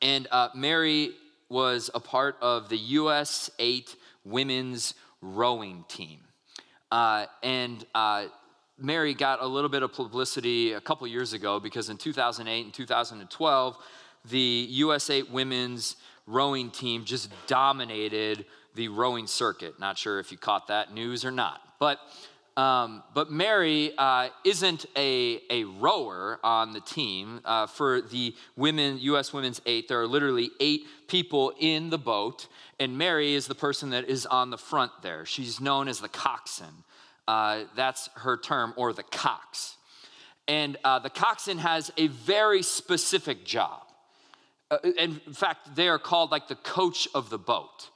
And 0.00 0.26
uh, 0.30 0.48
Mary 0.54 1.12
was 1.48 1.90
a 1.94 2.00
part 2.00 2.36
of 2.40 2.68
the 2.68 2.78
US 2.78 3.50
8 3.58 3.94
women's 4.24 4.94
rowing 5.20 5.84
team. 5.88 6.20
Uh, 6.90 7.26
and 7.42 7.84
uh, 7.94 8.26
Mary 8.78 9.14
got 9.14 9.42
a 9.42 9.46
little 9.46 9.70
bit 9.70 9.82
of 9.82 9.92
publicity 9.92 10.72
a 10.72 10.80
couple 10.80 11.06
years 11.06 11.32
ago 11.32 11.60
because 11.60 11.88
in 11.88 11.96
2008 11.96 12.64
and 12.64 12.74
2012, 12.74 13.76
the 14.30 14.66
US 14.70 15.10
8 15.10 15.30
women's 15.30 15.96
rowing 16.26 16.70
team 16.70 17.04
just 17.04 17.30
dominated 17.46 18.44
the 18.74 18.88
rowing 18.88 19.26
circuit. 19.26 19.78
Not 19.78 19.98
sure 19.98 20.18
if 20.18 20.32
you 20.32 20.38
caught 20.38 20.68
that 20.68 20.92
news 20.92 21.24
or 21.24 21.30
not. 21.30 21.60
But 21.78 21.98
um, 22.56 23.02
but 23.14 23.30
Mary 23.30 23.92
uh, 23.96 24.28
isn't 24.44 24.84
a, 24.96 25.40
a 25.48 25.64
rower 25.64 26.38
on 26.44 26.72
the 26.72 26.80
team. 26.80 27.40
Uh, 27.44 27.66
for 27.66 28.02
the 28.02 28.34
women, 28.56 28.98
U.S. 29.00 29.32
Women's 29.32 29.62
Eight, 29.64 29.88
there 29.88 30.00
are 30.00 30.06
literally 30.06 30.50
eight 30.60 30.86
people 31.08 31.52
in 31.58 31.88
the 31.88 31.98
boat, 31.98 32.48
and 32.78 32.98
Mary 32.98 33.34
is 33.34 33.46
the 33.46 33.54
person 33.54 33.90
that 33.90 34.08
is 34.08 34.26
on 34.26 34.50
the 34.50 34.58
front 34.58 34.92
there. 35.02 35.24
She's 35.24 35.60
known 35.60 35.88
as 35.88 36.00
the 36.00 36.08
coxswain. 36.08 36.84
Uh, 37.26 37.64
that's 37.74 38.10
her 38.16 38.36
term, 38.36 38.74
or 38.76 38.92
the 38.92 39.02
cox. 39.04 39.76
And 40.46 40.76
uh, 40.84 40.98
the 40.98 41.10
coxswain 41.10 41.58
has 41.58 41.90
a 41.96 42.08
very 42.08 42.62
specific 42.62 43.44
job. 43.44 43.82
Uh, 44.70 44.78
in 44.98 45.14
fact, 45.32 45.74
they 45.74 45.88
are 45.88 45.98
called 45.98 46.30
like 46.30 46.48
the 46.48 46.56
coach 46.56 47.08
of 47.14 47.30
the 47.30 47.38
boat. 47.38 47.88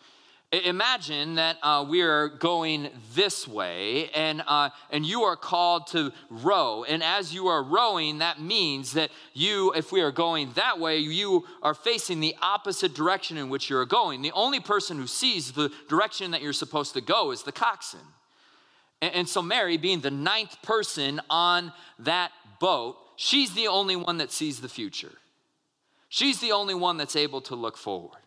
Imagine 0.52 1.35
that 1.35 1.56
uh, 1.61 1.85
we 1.88 2.02
are 2.02 2.28
going 2.28 2.88
this 3.14 3.48
way 3.48 4.11
and, 4.11 4.44
uh, 4.46 4.70
and 4.90 5.04
you 5.04 5.22
are 5.22 5.35
called 5.35 5.88
to 5.88 6.12
row. 6.30 6.85
And 6.85 7.02
as 7.02 7.35
you 7.35 7.48
are 7.48 7.64
rowing, 7.64 8.18
that 8.18 8.40
means 8.40 8.92
that 8.92 9.11
you, 9.35 9.72
if 9.72 9.90
we 9.90 10.02
are 10.02 10.12
going 10.12 10.52
that 10.54 10.78
way, 10.78 10.98
you 10.98 11.44
are 11.62 11.74
facing 11.74 12.20
the 12.20 12.37
opposite 12.40 12.94
direction 12.94 13.37
in 13.37 13.48
which 13.48 13.68
you're 13.68 13.85
going. 13.87 14.22
The 14.22 14.30
only 14.32 14.61
person 14.61 14.98
who 14.98 15.09
sees 15.09 15.50
the 15.50 15.72
direction 15.88 16.30
that 16.30 16.42
you're 16.42 16.52
supposed 16.52 16.94
to 16.94 17.00
go 17.00 17.32
is 17.32 17.42
the 17.42 17.52
coxswain. 17.52 18.04
And, 19.02 19.14
and 19.14 19.28
so, 19.28 19.42
Mary, 19.42 19.76
being 19.76 20.00
the 20.00 20.12
ninth 20.12 20.62
person 20.62 21.20
on 21.28 21.72
that 21.98 22.30
boat, 22.61 22.96
she's 23.16 23.52
the 23.54 23.66
only 23.66 23.96
one 23.96 24.18
that 24.18 24.30
sees 24.30 24.61
the 24.61 24.68
future. 24.68 25.12
She's 26.09 26.40
the 26.40 26.52
only 26.52 26.74
one 26.74 26.98
that's 26.98 27.16
able 27.16 27.40
to 27.42 27.56
look 27.56 27.76
forward. 27.76 28.20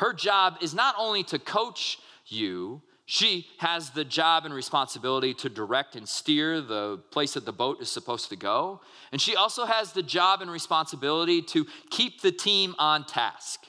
Her 0.00 0.14
job 0.14 0.56
is 0.62 0.72
not 0.72 0.94
only 0.96 1.22
to 1.24 1.38
coach 1.38 1.98
you, 2.26 2.80
she 3.04 3.46
has 3.58 3.90
the 3.90 4.02
job 4.02 4.46
and 4.46 4.54
responsibility 4.54 5.34
to 5.34 5.50
direct 5.50 5.94
and 5.94 6.08
steer 6.08 6.62
the 6.62 7.02
place 7.10 7.34
that 7.34 7.44
the 7.44 7.52
boat 7.52 7.82
is 7.82 7.90
supposed 7.90 8.30
to 8.30 8.36
go. 8.36 8.80
And 9.12 9.20
she 9.20 9.36
also 9.36 9.66
has 9.66 9.92
the 9.92 10.02
job 10.02 10.40
and 10.40 10.50
responsibility 10.50 11.42
to 11.42 11.66
keep 11.90 12.22
the 12.22 12.32
team 12.32 12.74
on 12.78 13.04
task. 13.04 13.66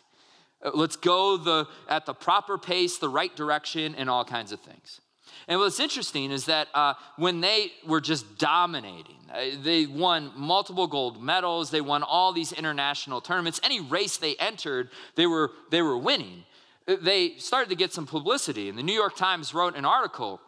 Uh, 0.64 0.72
let's 0.74 0.96
go 0.96 1.36
the, 1.36 1.68
at 1.90 2.06
the 2.06 2.14
proper 2.14 2.58
pace, 2.58 2.98
the 2.98 3.10
right 3.10 3.36
direction, 3.36 3.94
and 3.96 4.10
all 4.10 4.24
kinds 4.24 4.54
of 4.54 4.62
things. 4.62 5.02
And 5.48 5.60
what's 5.60 5.80
interesting 5.80 6.32
is 6.32 6.46
that 6.46 6.68
uh, 6.74 6.94
when 7.18 7.42
they 7.42 7.72
were 7.86 8.02
just 8.02 8.38
dominating, 8.38 9.18
uh, 9.34 9.62
they 9.64 9.86
won 9.86 10.32
multiple 10.36 10.88
gold 10.88 11.22
medals, 11.22 11.72
they 11.72 11.82
won 11.82 12.04
all 12.04 12.34
these 12.34 12.52
international 12.52 13.22
tournaments. 13.22 13.60
Any 13.64 13.80
race 13.80 14.18
they 14.18 14.36
entered, 14.36 14.90
they 15.16 15.28
were, 15.28 15.52
they 15.70 15.82
were 15.82 15.98
winning. 15.98 16.44
they 16.86 17.36
started 17.38 17.70
to 17.70 17.76
get 17.76 17.94
some 17.94 18.06
publicity. 18.06 18.70
And 18.70 18.78
the 18.78 18.84
New 18.84 18.94
York 18.94 19.16
Times 19.16 19.54
wrote 19.54 19.76
an 19.76 19.86
article 19.86 20.42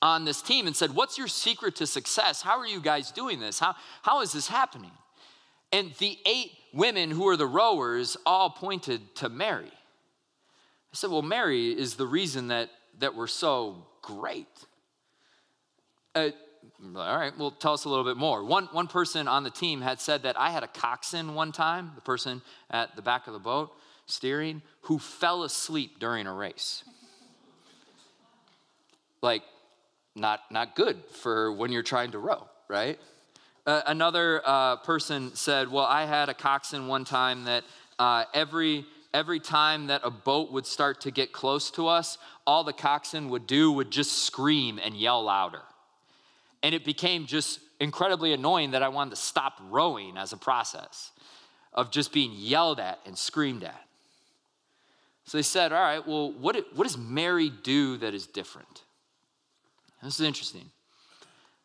on 0.00 0.24
this 0.24 0.42
team 0.42 0.66
and 0.66 0.76
said, 0.76 0.94
What's 0.94 1.18
your 1.18 1.28
secret 1.28 1.76
to 1.76 1.86
success? 1.86 2.42
How 2.42 2.58
are 2.58 2.66
you 2.66 2.80
guys 2.80 3.10
doing 3.10 3.40
this? 3.40 3.58
How, 3.58 3.74
how 4.02 4.20
is 4.20 4.32
this 4.32 4.48
happening? 4.48 4.92
And 5.72 5.92
the 5.98 6.18
eight 6.24 6.52
women 6.72 7.10
who 7.10 7.28
are 7.28 7.36
the 7.36 7.46
rowers 7.46 8.16
all 8.24 8.50
pointed 8.50 9.14
to 9.16 9.28
Mary. 9.28 9.66
I 9.70 10.94
said, 10.94 11.10
Well, 11.10 11.22
Mary 11.22 11.70
is 11.70 11.96
the 11.96 12.06
reason 12.06 12.48
that, 12.48 12.70
that 13.00 13.14
we're 13.14 13.26
so 13.26 13.86
great. 14.08 14.46
Uh, 16.14 16.30
all 16.96 17.18
right, 17.18 17.32
well, 17.38 17.50
tell 17.50 17.74
us 17.74 17.84
a 17.84 17.88
little 17.88 18.04
bit 18.04 18.16
more. 18.16 18.42
One, 18.42 18.64
one 18.72 18.86
person 18.86 19.28
on 19.28 19.44
the 19.44 19.50
team 19.50 19.80
had 19.80 20.00
said 20.00 20.22
that 20.22 20.38
I 20.38 20.50
had 20.50 20.62
a 20.62 20.66
coxswain 20.66 21.34
one 21.34 21.52
time, 21.52 21.92
the 21.94 22.00
person 22.00 22.42
at 22.70 22.96
the 22.96 23.02
back 23.02 23.26
of 23.26 23.32
the 23.32 23.38
boat 23.38 23.70
steering, 24.06 24.62
who 24.82 24.98
fell 24.98 25.42
asleep 25.42 25.98
during 25.98 26.26
a 26.26 26.32
race. 26.32 26.82
Like, 29.20 29.42
not, 30.14 30.40
not 30.50 30.74
good 30.74 30.96
for 31.10 31.52
when 31.52 31.70
you're 31.70 31.82
trying 31.82 32.12
to 32.12 32.18
row, 32.18 32.48
right? 32.68 32.98
Uh, 33.66 33.82
another 33.86 34.40
uh, 34.46 34.76
person 34.76 35.34
said, 35.34 35.70
Well, 35.70 35.84
I 35.84 36.06
had 36.06 36.30
a 36.30 36.34
coxswain 36.34 36.86
one 36.86 37.04
time 37.04 37.44
that 37.44 37.64
uh, 37.98 38.24
every 38.32 38.86
every 39.14 39.40
time 39.40 39.86
that 39.86 40.02
a 40.04 40.10
boat 40.10 40.52
would 40.52 40.66
start 40.66 41.00
to 41.02 41.10
get 41.10 41.32
close 41.32 41.70
to 41.72 41.88
us, 41.88 42.18
all 42.46 42.64
the 42.64 42.72
coxswain 42.72 43.28
would 43.30 43.46
do 43.46 43.72
would 43.72 43.90
just 43.90 44.24
scream 44.24 44.78
and 44.82 44.94
yell 44.94 45.22
louder. 45.22 45.62
And 46.62 46.74
it 46.74 46.84
became 46.84 47.26
just 47.26 47.60
incredibly 47.80 48.32
annoying 48.32 48.72
that 48.72 48.82
I 48.82 48.88
wanted 48.88 49.10
to 49.10 49.16
stop 49.16 49.60
rowing 49.70 50.16
as 50.16 50.32
a 50.32 50.36
process 50.36 51.12
of 51.72 51.90
just 51.90 52.12
being 52.12 52.32
yelled 52.34 52.80
at 52.80 52.98
and 53.06 53.16
screamed 53.16 53.64
at. 53.64 53.84
So 55.24 55.38
they 55.38 55.42
said, 55.42 55.72
All 55.72 55.80
right, 55.80 56.06
well, 56.06 56.32
what, 56.32 56.56
what 56.74 56.84
does 56.84 56.98
Mary 56.98 57.50
do 57.50 57.98
that 57.98 58.14
is 58.14 58.26
different? 58.26 58.82
This 60.02 60.20
is 60.20 60.26
interesting. 60.26 60.70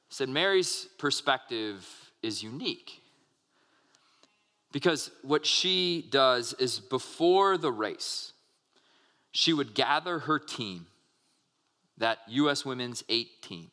Said 0.09 0.29
Mary's 0.29 0.87
perspective 0.97 1.87
is 2.21 2.43
unique. 2.43 3.02
Because 4.73 5.11
what 5.21 5.45
she 5.45 6.05
does 6.09 6.53
is 6.53 6.79
before 6.79 7.57
the 7.57 7.71
race, 7.71 8.33
she 9.31 9.53
would 9.53 9.75
gather 9.75 10.19
her 10.19 10.39
team, 10.39 10.87
that 11.99 12.17
US 12.27 12.65
Women's 12.65 13.03
8 13.07 13.41
team, 13.43 13.69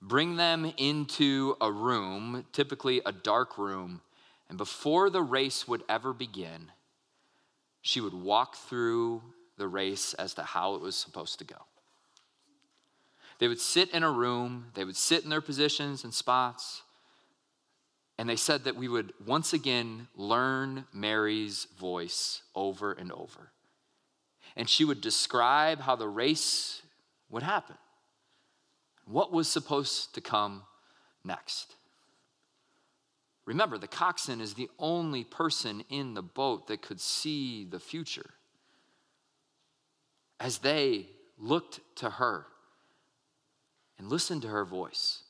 bring 0.00 0.36
them 0.36 0.72
into 0.76 1.56
a 1.60 1.70
room, 1.70 2.46
typically 2.52 3.02
a 3.04 3.10
dark 3.10 3.58
room, 3.58 4.00
and 4.48 4.56
before 4.56 5.10
the 5.10 5.20
race 5.20 5.66
would 5.66 5.82
ever 5.88 6.12
begin, 6.12 6.70
she 7.82 8.00
would 8.00 8.14
walk 8.14 8.54
through 8.54 9.20
the 9.56 9.66
race 9.66 10.14
as 10.14 10.32
to 10.34 10.44
how 10.44 10.76
it 10.76 10.80
was 10.80 10.94
supposed 10.94 11.40
to 11.40 11.44
go. 11.44 11.56
They 13.40 13.48
would 13.48 13.60
sit 13.60 13.90
in 13.90 14.04
a 14.04 14.12
room, 14.12 14.66
they 14.74 14.84
would 14.84 14.96
sit 14.96 15.24
in 15.24 15.30
their 15.30 15.40
positions 15.40 16.04
and 16.04 16.14
spots, 16.14 16.82
and 18.18 18.28
they 18.28 18.36
said 18.36 18.64
that 18.64 18.76
we 18.76 18.88
would 18.88 19.12
once 19.24 19.52
again 19.52 20.08
learn 20.16 20.84
Mary's 20.92 21.68
voice 21.78 22.42
over 22.54 22.92
and 22.92 23.12
over. 23.12 23.52
And 24.56 24.68
she 24.68 24.84
would 24.84 25.00
describe 25.00 25.80
how 25.80 25.94
the 25.94 26.08
race 26.08 26.82
would 27.30 27.44
happen, 27.44 27.76
what 29.06 29.32
was 29.32 29.46
supposed 29.46 30.14
to 30.14 30.20
come 30.20 30.64
next. 31.24 31.76
Remember, 33.44 33.78
the 33.78 33.86
coxswain 33.86 34.40
is 34.40 34.54
the 34.54 34.68
only 34.78 35.22
person 35.22 35.84
in 35.88 36.14
the 36.14 36.22
boat 36.22 36.66
that 36.66 36.82
could 36.82 37.00
see 37.00 37.64
the 37.64 37.78
future. 37.78 38.30
As 40.40 40.58
they 40.58 41.06
looked 41.38 41.80
to 41.96 42.10
her 42.10 42.46
and 43.96 44.08
listened 44.08 44.42
to 44.42 44.48
her 44.48 44.64
voice, 44.64 45.22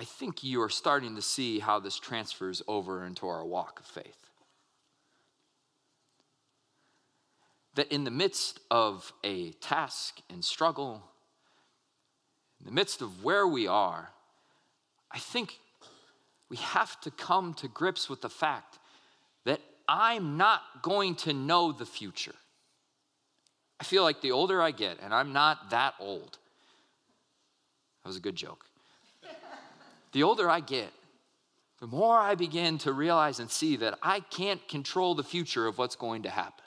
I 0.00 0.04
think 0.04 0.42
you 0.42 0.62
are 0.62 0.70
starting 0.70 1.16
to 1.16 1.20
see 1.20 1.58
how 1.58 1.78
this 1.78 1.98
transfers 1.98 2.62
over 2.66 3.04
into 3.04 3.28
our 3.28 3.44
walk 3.44 3.80
of 3.80 3.84
faith. 3.84 4.16
That 7.74 7.92
in 7.92 8.04
the 8.04 8.10
midst 8.10 8.60
of 8.70 9.12
a 9.22 9.50
task 9.60 10.22
and 10.30 10.42
struggle, 10.42 11.02
in 12.60 12.64
the 12.64 12.72
midst 12.72 13.02
of 13.02 13.22
where 13.22 13.46
we 13.46 13.66
are, 13.66 14.08
I 15.12 15.18
think 15.18 15.58
we 16.48 16.56
have 16.56 16.98
to 17.02 17.10
come 17.10 17.52
to 17.54 17.68
grips 17.68 18.08
with 18.08 18.22
the 18.22 18.30
fact 18.30 18.78
that 19.44 19.60
I'm 19.86 20.38
not 20.38 20.62
going 20.80 21.14
to 21.16 21.34
know 21.34 21.72
the 21.72 21.84
future. 21.84 22.36
I 23.78 23.84
feel 23.84 24.02
like 24.02 24.22
the 24.22 24.32
older 24.32 24.62
I 24.62 24.70
get, 24.70 24.96
and 25.02 25.12
I'm 25.12 25.34
not 25.34 25.68
that 25.68 25.92
old. 26.00 26.38
That 28.02 28.08
was 28.08 28.16
a 28.16 28.20
good 28.20 28.36
joke 28.36 28.69
the 30.12 30.22
older 30.22 30.50
I 30.50 30.60
get, 30.60 30.90
the 31.80 31.86
more 31.86 32.18
I 32.18 32.34
begin 32.34 32.78
to 32.78 32.92
realize 32.92 33.40
and 33.40 33.50
see 33.50 33.76
that 33.76 33.98
I 34.02 34.20
can't 34.20 34.66
control 34.68 35.14
the 35.14 35.24
future 35.24 35.66
of 35.66 35.78
what's 35.78 35.96
going 35.96 36.24
to 36.24 36.30
happen. 36.30 36.64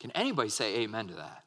Can 0.00 0.10
anybody 0.10 0.48
say 0.48 0.78
amen 0.78 1.08
to 1.08 1.14
that? 1.14 1.44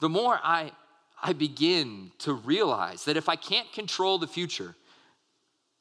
The 0.00 0.08
more 0.08 0.38
I, 0.42 0.72
I 1.20 1.32
begin 1.32 2.12
to 2.18 2.32
realize 2.32 3.06
that 3.06 3.16
if 3.16 3.28
I 3.28 3.36
can't 3.36 3.72
control 3.72 4.18
the 4.18 4.26
future, 4.26 4.76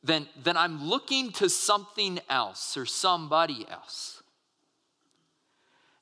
then, 0.02 0.28
then 0.41 0.58
I'm 0.58 0.84
looking 0.84 1.32
to 1.34 1.49
something 1.49 2.19
else 2.30 2.76
or 2.76 2.86
somebody 2.86 3.65
else. 3.69 4.22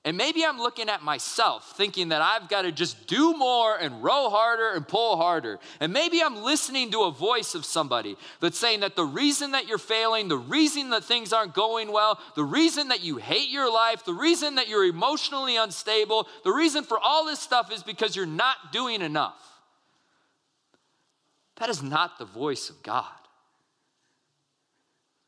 And 0.03 0.17
maybe 0.17 0.43
I'm 0.43 0.57
looking 0.57 0.89
at 0.89 1.03
myself 1.03 1.77
thinking 1.77 2.09
that 2.09 2.23
I've 2.23 2.49
got 2.49 2.63
to 2.63 2.71
just 2.71 3.05
do 3.05 3.37
more 3.37 3.77
and 3.77 4.03
row 4.03 4.31
harder 4.31 4.71
and 4.71 4.87
pull 4.87 5.15
harder. 5.15 5.59
And 5.79 5.93
maybe 5.93 6.23
I'm 6.23 6.41
listening 6.41 6.89
to 6.91 7.03
a 7.03 7.11
voice 7.11 7.53
of 7.53 7.65
somebody 7.65 8.17
that's 8.39 8.57
saying 8.57 8.79
that 8.79 8.95
the 8.95 9.05
reason 9.05 9.51
that 9.51 9.67
you're 9.67 9.77
failing, 9.77 10.27
the 10.27 10.39
reason 10.39 10.89
that 10.89 11.03
things 11.03 11.31
aren't 11.31 11.53
going 11.53 11.91
well, 11.91 12.19
the 12.35 12.43
reason 12.43 12.87
that 12.87 13.03
you 13.03 13.17
hate 13.17 13.49
your 13.49 13.71
life, 13.71 14.03
the 14.03 14.13
reason 14.13 14.55
that 14.55 14.67
you're 14.67 14.85
emotionally 14.85 15.55
unstable, 15.55 16.27
the 16.43 16.51
reason 16.51 16.83
for 16.83 16.97
all 16.97 17.25
this 17.25 17.39
stuff 17.39 17.71
is 17.71 17.83
because 17.83 18.15
you're 18.15 18.25
not 18.25 18.71
doing 18.71 19.03
enough. 19.03 19.39
That 21.57 21.69
is 21.69 21.83
not 21.83 22.17
the 22.17 22.25
voice 22.25 22.71
of 22.71 22.81
God. 22.81 23.05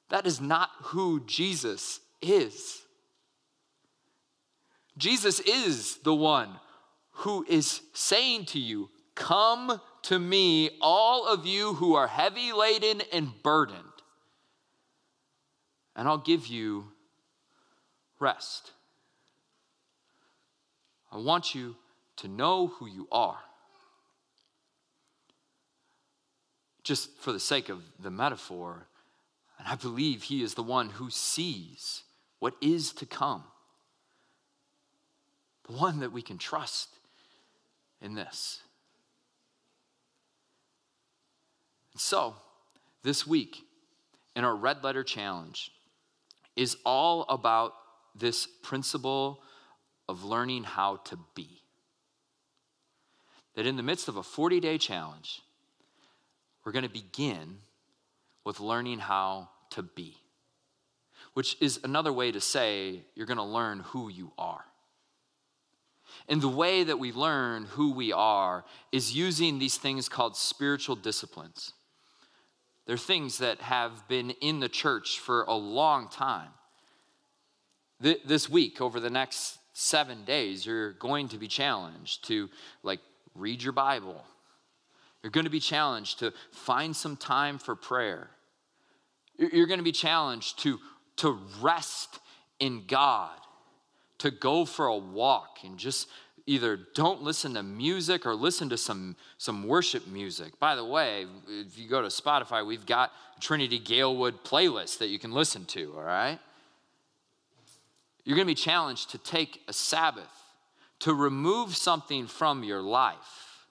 That 0.09 0.25
is 0.25 0.41
not 0.41 0.71
who 0.81 1.23
Jesus 1.27 1.99
is. 2.23 2.82
Jesus 4.97 5.39
is 5.39 5.97
the 5.97 6.13
one 6.13 6.59
who 7.11 7.45
is 7.47 7.81
saying 7.93 8.45
to 8.45 8.59
you, 8.59 8.89
Come 9.15 9.79
to 10.03 10.19
me, 10.19 10.71
all 10.81 11.27
of 11.27 11.45
you 11.45 11.75
who 11.75 11.95
are 11.95 12.07
heavy 12.07 12.51
laden 12.51 13.01
and 13.11 13.31
burdened, 13.43 13.79
and 15.95 16.07
I'll 16.07 16.17
give 16.17 16.47
you 16.47 16.85
rest. 18.19 18.71
I 21.11 21.17
want 21.17 21.53
you 21.53 21.75
to 22.17 22.27
know 22.27 22.67
who 22.67 22.87
you 22.87 23.07
are. 23.11 23.37
Just 26.83 27.15
for 27.19 27.31
the 27.31 27.39
sake 27.39 27.69
of 27.69 27.81
the 27.99 28.11
metaphor, 28.11 28.87
and 29.59 29.67
I 29.67 29.75
believe 29.75 30.23
He 30.23 30.41
is 30.41 30.55
the 30.55 30.63
one 30.63 30.89
who 30.89 31.09
sees 31.09 32.03
what 32.39 32.55
is 32.61 32.91
to 32.93 33.05
come 33.05 33.43
the 35.67 35.73
one 35.73 35.99
that 35.99 36.11
we 36.11 36.21
can 36.21 36.37
trust 36.37 36.89
in 38.01 38.15
this. 38.15 38.61
And 41.93 42.01
so, 42.01 42.35
this 43.03 43.25
week 43.25 43.57
in 44.35 44.43
our 44.43 44.55
red 44.55 44.83
letter 44.83 45.03
challenge 45.03 45.71
is 46.55 46.77
all 46.85 47.25
about 47.29 47.73
this 48.15 48.47
principle 48.61 49.41
of 50.07 50.23
learning 50.23 50.63
how 50.63 50.97
to 50.97 51.17
be. 51.35 51.61
That 53.55 53.65
in 53.65 53.77
the 53.77 53.83
midst 53.83 54.07
of 54.07 54.17
a 54.17 54.23
40 54.23 54.59
day 54.59 54.77
challenge, 54.77 55.41
we're 56.65 56.71
going 56.71 56.83
to 56.83 56.89
begin 56.89 57.59
with 58.43 58.59
learning 58.59 58.99
how 58.99 59.49
to 59.71 59.83
be, 59.83 60.17
which 61.33 61.57
is 61.61 61.79
another 61.83 62.11
way 62.11 62.31
to 62.31 62.41
say 62.41 63.01
you're 63.15 63.25
going 63.25 63.37
to 63.37 63.43
learn 63.43 63.79
who 63.79 64.09
you 64.09 64.31
are. 64.37 64.63
And 66.29 66.41
the 66.41 66.47
way 66.47 66.83
that 66.83 66.99
we 66.99 67.11
learn 67.11 67.65
who 67.65 67.91
we 67.93 68.13
are 68.13 68.63
is 68.91 69.15
using 69.15 69.59
these 69.59 69.77
things 69.77 70.07
called 70.07 70.37
spiritual 70.37 70.95
disciplines. 70.95 71.73
They're 72.85 72.97
things 72.97 73.37
that 73.37 73.61
have 73.61 74.07
been 74.07 74.31
in 74.41 74.59
the 74.59 74.69
church 74.69 75.19
for 75.19 75.43
a 75.43 75.53
long 75.53 76.09
time. 76.09 76.49
This 77.99 78.49
week, 78.49 78.81
over 78.81 78.99
the 78.99 79.09
next 79.09 79.59
seven 79.73 80.25
days, 80.25 80.65
you're 80.65 80.93
going 80.93 81.29
to 81.29 81.37
be 81.37 81.47
challenged 81.47 82.27
to 82.27 82.49
like 82.83 82.99
read 83.33 83.63
your 83.63 83.71
Bible. 83.71 84.23
You're 85.21 85.31
going 85.31 85.45
to 85.45 85.49
be 85.49 85.61
challenged 85.61 86.19
to 86.19 86.33
find 86.51 86.93
some 86.93 87.15
time 87.15 87.57
for 87.57 87.75
prayer. 87.75 88.29
You're 89.37 89.67
going 89.67 89.79
to 89.79 89.83
be 89.83 89.93
challenged 89.93 90.59
to 90.59 90.79
to 91.17 91.39
rest 91.61 92.19
in 92.59 92.85
God, 92.87 93.37
to 94.23 94.31
go 94.31 94.63
for 94.63 94.87
a 94.87 94.95
walk 94.95 95.59
and 95.65 95.77
just 95.77 96.07
either 96.45 96.79
don't 96.95 97.21
listen 97.21 97.55
to 97.55 97.61
music 97.61 98.25
or 98.25 98.33
listen 98.33 98.69
to 98.69 98.77
some, 98.77 99.17
some 99.37 99.67
worship 99.67 100.07
music. 100.07 100.57
By 100.61 100.75
the 100.75 100.85
way, 100.85 101.25
if 101.49 101.77
you 101.77 101.89
go 101.89 102.01
to 102.01 102.07
Spotify, 102.07 102.65
we've 102.65 102.85
got 102.85 103.11
Trinity 103.41 103.81
Galewood 103.81 104.39
playlist 104.45 104.99
that 104.99 105.09
you 105.09 105.19
can 105.19 105.33
listen 105.33 105.65
to, 105.65 105.93
all 105.97 106.03
right? 106.03 106.39
You're 108.23 108.37
going 108.37 108.47
to 108.47 108.51
be 108.51 108.55
challenged 108.55 109.09
to 109.11 109.17
take 109.17 109.61
a 109.67 109.73
Sabbath, 109.73 110.23
to 110.99 111.13
remove 111.13 111.75
something 111.75 112.27
from 112.27 112.63
your 112.63 112.81
life 112.81 113.67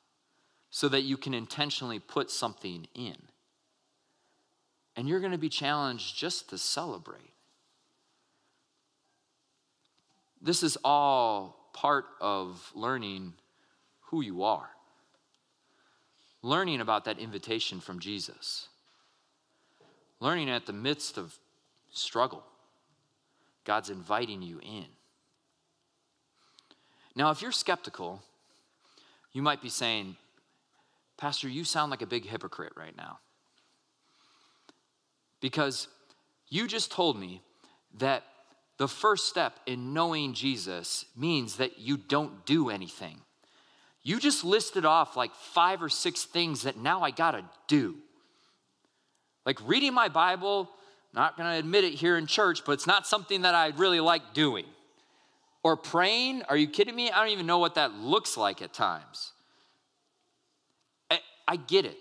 so 0.69 0.87
that 0.91 1.01
you 1.01 1.17
can 1.17 1.33
intentionally 1.33 1.99
put 1.99 2.31
something 2.31 2.87
in. 2.95 3.17
And 4.97 5.09
you're 5.09 5.21
going 5.21 5.33
to 5.33 5.39
be 5.39 5.49
challenged 5.49 6.15
just 6.15 6.51
to 6.51 6.59
celebrate. 6.59 7.32
This 10.43 10.65
is 10.65 10.77
all 10.85 11.71
part 11.73 12.05
of 12.21 12.73
learning 12.75 13.35
who 14.07 14.23
you 14.23 14.43
are, 14.43 14.69
learning 16.43 16.81
about 16.81 17.05
that 17.05 17.21
invitation 17.21 17.81
from 17.81 18.01
Jesus, 18.01 18.69
learning 20.19 20.51
at 20.51 20.67
the 20.67 20.73
midst 20.73 21.17
of 21.17 21.39
struggle. 21.93 22.43
God's 23.65 23.89
inviting 23.89 24.43
you 24.43 24.59
in. 24.59 24.87
Now, 27.15 27.31
if 27.31 27.41
you're 27.41 27.53
skeptical, 27.53 28.21
you 29.33 29.43
might 29.43 29.63
be 29.63 29.69
saying, 29.69 30.17
Pastor, 31.17 31.49
you 31.49 31.63
sound 31.63 31.93
like 31.93 32.03
a 32.03 32.07
big 32.07 32.27
hypocrite 32.27 32.73
right 32.77 32.97
now. 32.97 33.21
Because 35.41 35.87
you 36.49 36.67
just 36.67 36.91
told 36.91 37.17
me 37.17 37.43
that 37.99 38.25
the 38.79 38.89
first 38.89 39.29
step 39.29 39.59
in 39.67 39.93
knowing 39.93 40.35
Jesus 40.35 41.05
means 41.17 41.57
that 41.57 41.79
you 41.79 41.97
don't 41.97 42.45
do 42.47 42.71
anything. 42.71 43.21
You 44.03 44.19
just 44.19 44.45
listed 44.45 44.85
off 44.85 45.17
like 45.17 45.35
five 45.35 45.83
or 45.83 45.89
six 45.89 46.25
things 46.25 46.63
that 46.63 46.77
now 46.77 47.03
I 47.03 47.11
gotta 47.11 47.45
do. 47.69 47.97
Like 49.47 49.59
reading 49.67 49.95
my 49.95 50.09
Bible, 50.09 50.69
not 51.15 51.37
gonna 51.37 51.59
admit 51.59 51.85
it 51.85 51.95
here 51.95 52.17
in 52.17 52.27
church, 52.27 52.65
but 52.65 52.73
it's 52.73 52.87
not 52.87 53.07
something 53.07 53.43
that 53.43 53.55
I 53.55 53.69
really 53.69 54.01
like 54.01 54.35
doing. 54.35 54.65
Or 55.63 55.77
praying, 55.77 56.43
are 56.49 56.57
you 56.57 56.67
kidding 56.67 56.97
me? 56.97 57.11
I 57.11 57.21
don't 57.21 57.33
even 57.33 57.47
know 57.47 57.59
what 57.59 57.77
that 57.77 57.95
looks 57.95 58.37
like 58.37 58.63
at 58.63 58.73
times. 58.73 59.33
I, 61.11 61.21
I 61.47 61.57
get 61.57 61.85
it. 61.85 61.97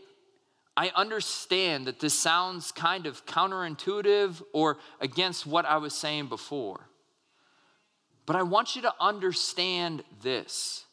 I 0.78 0.92
understand 0.96 1.88
that 1.88 2.00
this 2.00 2.14
sounds 2.14 2.72
kind 2.72 3.06
of 3.06 3.26
counterintuitive 3.26 4.42
or 4.54 4.78
against 5.00 5.46
what 5.46 5.66
I 5.66 5.78
was 5.78 5.94
saying 5.94 6.28
before. 6.28 6.88
But 8.26 8.36
I 8.36 8.44
want 8.44 8.76
you 8.76 8.82
to 8.84 8.94
understand 9.00 10.04
this 10.22 10.86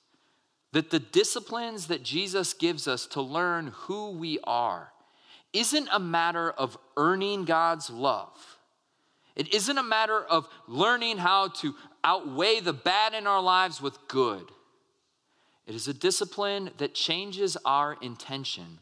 that 0.73 0.91
the 0.91 0.99
disciplines 0.99 1.87
that 1.87 2.03
Jesus 2.03 2.53
gives 2.53 2.87
us 2.87 3.07
to 3.07 3.23
learn 3.23 3.69
who 3.69 4.11
we 4.11 4.39
are 4.45 4.93
isn't 5.55 5.89
a 5.91 5.99
matter 5.99 6.51
of 6.51 6.77
earning 6.97 7.47
God's 7.47 7.89
love. 7.89 8.59
It 9.35 9.55
isn't 9.55 9.79
a 9.79 9.83
matter 9.83 10.21
of 10.21 10.47
learning 10.67 11.19
how 11.19 11.49
to 11.49 11.75
outweigh 12.05 12.61
the 12.61 12.75
bad 12.75 13.15
in 13.15 13.27
our 13.27 13.41
lives 13.41 13.81
with 13.81 13.97
good. 14.09 14.45
It 15.67 15.75
is 15.75 15.89
a 15.89 15.95
discipline 15.95 16.71
that 16.77 16.95
changes 16.95 17.57
our 17.65 17.97
intention 18.03 18.81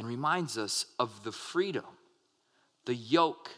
and 0.00 0.08
reminds 0.08 0.56
us 0.56 0.86
of 0.98 1.24
the 1.24 1.30
freedom, 1.30 1.84
the 2.86 2.94
yoke 2.94 3.50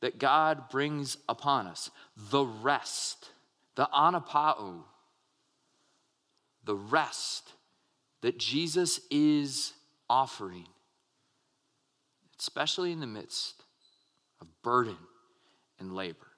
that 0.00 0.18
God 0.18 0.68
brings 0.68 1.16
upon 1.28 1.68
us, 1.68 1.92
the 2.16 2.44
rest, 2.44 3.30
the 3.76 3.88
anapau, 3.94 4.82
the 6.64 6.74
rest 6.74 7.52
that 8.22 8.36
Jesus 8.36 8.98
is 9.12 9.74
offering, 10.10 10.66
especially 12.40 12.90
in 12.90 12.98
the 12.98 13.06
midst 13.06 13.62
of 14.40 14.48
burden 14.64 14.98
and 15.78 15.94
labor. 15.94 16.32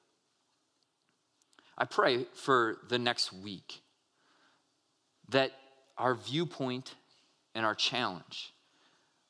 I 1.79 1.87
pray 1.87 2.27
for 2.35 2.77
the 2.91 2.99
next 2.99 3.33
week 3.33 3.81
that 5.31 5.53
our 5.97 6.15
viewpoint 6.15 6.97
and 7.55 7.65
our 7.65 7.75
challenge 7.75 8.53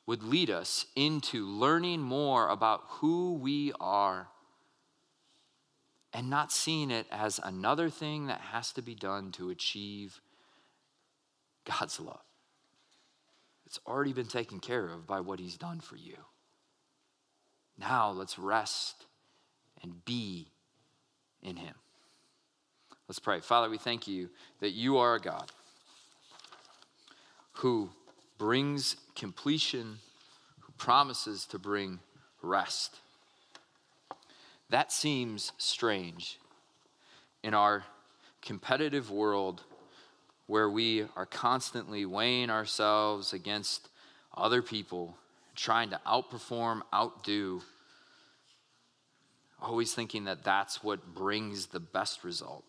would 0.08 0.22
lead 0.22 0.48
us 0.48 0.86
into 0.96 1.46
learning 1.46 2.00
more 2.00 2.48
about 2.48 2.82
who 2.88 3.34
we 3.34 3.70
are 3.78 4.28
and 6.14 6.30
not 6.30 6.50
seeing 6.50 6.90
it 6.90 7.06
as 7.12 7.38
another 7.44 7.90
thing 7.90 8.26
that 8.26 8.40
has 8.40 8.72
to 8.72 8.80
be 8.80 8.94
done 8.94 9.30
to 9.30 9.50
achieve 9.50 10.22
God's 11.66 12.00
love. 12.00 12.22
It's 13.66 13.78
already 13.86 14.14
been 14.14 14.28
taken 14.28 14.60
care 14.60 14.86
of 14.86 15.06
by 15.06 15.20
what 15.20 15.40
He's 15.40 15.58
done 15.58 15.78
for 15.78 15.96
you. 15.96 16.16
Now 17.76 18.10
let's 18.10 18.38
rest 18.38 19.04
and 19.82 20.06
be 20.06 20.48
in 21.42 21.56
Him. 21.56 21.74
Let's 23.08 23.18
pray. 23.18 23.40
Father, 23.40 23.68
we 23.68 23.76
thank 23.76 24.08
you 24.08 24.30
that 24.60 24.70
you 24.70 24.96
are 24.96 25.16
a 25.16 25.20
God 25.20 25.52
who 27.56 27.90
brings 28.38 28.96
completion, 29.14 29.98
who 30.60 30.72
promises 30.78 31.44
to 31.46 31.58
bring 31.58 31.98
rest. 32.40 32.96
That 34.70 34.92
seems 34.92 35.52
strange 35.58 36.38
in 37.42 37.52
our 37.54 37.84
competitive 38.42 39.10
world 39.10 39.62
where 40.46 40.70
we 40.70 41.04
are 41.16 41.26
constantly 41.26 42.06
weighing 42.06 42.48
ourselves 42.48 43.32
against 43.32 43.88
other 44.36 44.62
people, 44.62 45.16
trying 45.54 45.90
to 45.90 46.00
outperform, 46.06 46.80
outdo, 46.94 47.60
always 49.60 49.92
thinking 49.92 50.24
that 50.24 50.44
that's 50.44 50.82
what 50.82 51.14
brings 51.14 51.66
the 51.66 51.80
best 51.80 52.24
result. 52.24 52.64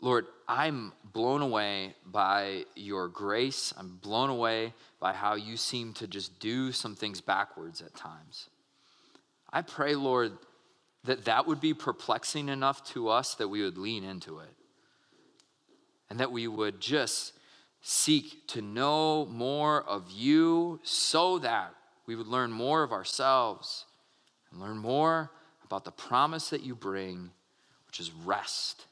Lord, 0.00 0.26
I'm 0.46 0.92
blown 1.12 1.42
away 1.42 1.94
by 2.06 2.64
your 2.76 3.08
grace. 3.08 3.74
I'm 3.76 3.96
blown 3.96 4.30
away 4.30 4.72
by 5.00 5.12
how 5.12 5.34
you 5.34 5.56
seem 5.56 5.92
to 5.94 6.06
just 6.06 6.38
do 6.38 6.70
some 6.70 6.94
things 6.94 7.20
backwards 7.20 7.80
at 7.80 7.94
times. 7.94 8.48
I 9.52 9.62
pray, 9.62 9.94
Lord, 9.94 10.32
that 11.04 11.24
that 11.24 11.46
would 11.46 11.60
be 11.60 11.74
perplexing 11.74 12.48
enough 12.48 12.84
to 12.92 13.08
us 13.08 13.34
that 13.36 13.48
we 13.48 13.62
would 13.62 13.78
lean 13.78 14.04
into 14.04 14.38
it. 14.38 14.54
And 16.10 16.20
that 16.20 16.32
we 16.32 16.46
would 16.46 16.80
just 16.80 17.32
seek 17.82 18.46
to 18.48 18.62
know 18.62 19.26
more 19.26 19.82
of 19.82 20.10
you 20.10 20.80
so 20.82 21.38
that 21.40 21.74
we 22.06 22.14
would 22.14 22.26
learn 22.26 22.50
more 22.50 22.82
of 22.82 22.92
ourselves 22.92 23.84
and 24.50 24.60
learn 24.60 24.78
more 24.78 25.30
about 25.64 25.84
the 25.84 25.90
promise 25.90 26.50
that 26.50 26.62
you 26.62 26.74
bring, 26.74 27.30
which 27.86 28.00
is 28.00 28.10
rest 28.24 28.86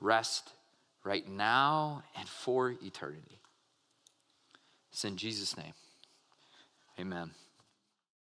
rest 0.00 0.52
right 1.04 1.28
now 1.28 2.02
and 2.16 2.28
for 2.28 2.70
eternity. 2.82 3.40
It's 4.92 5.04
in 5.04 5.16
Jesus' 5.16 5.56
name. 5.56 5.74
Amen. 6.98 7.30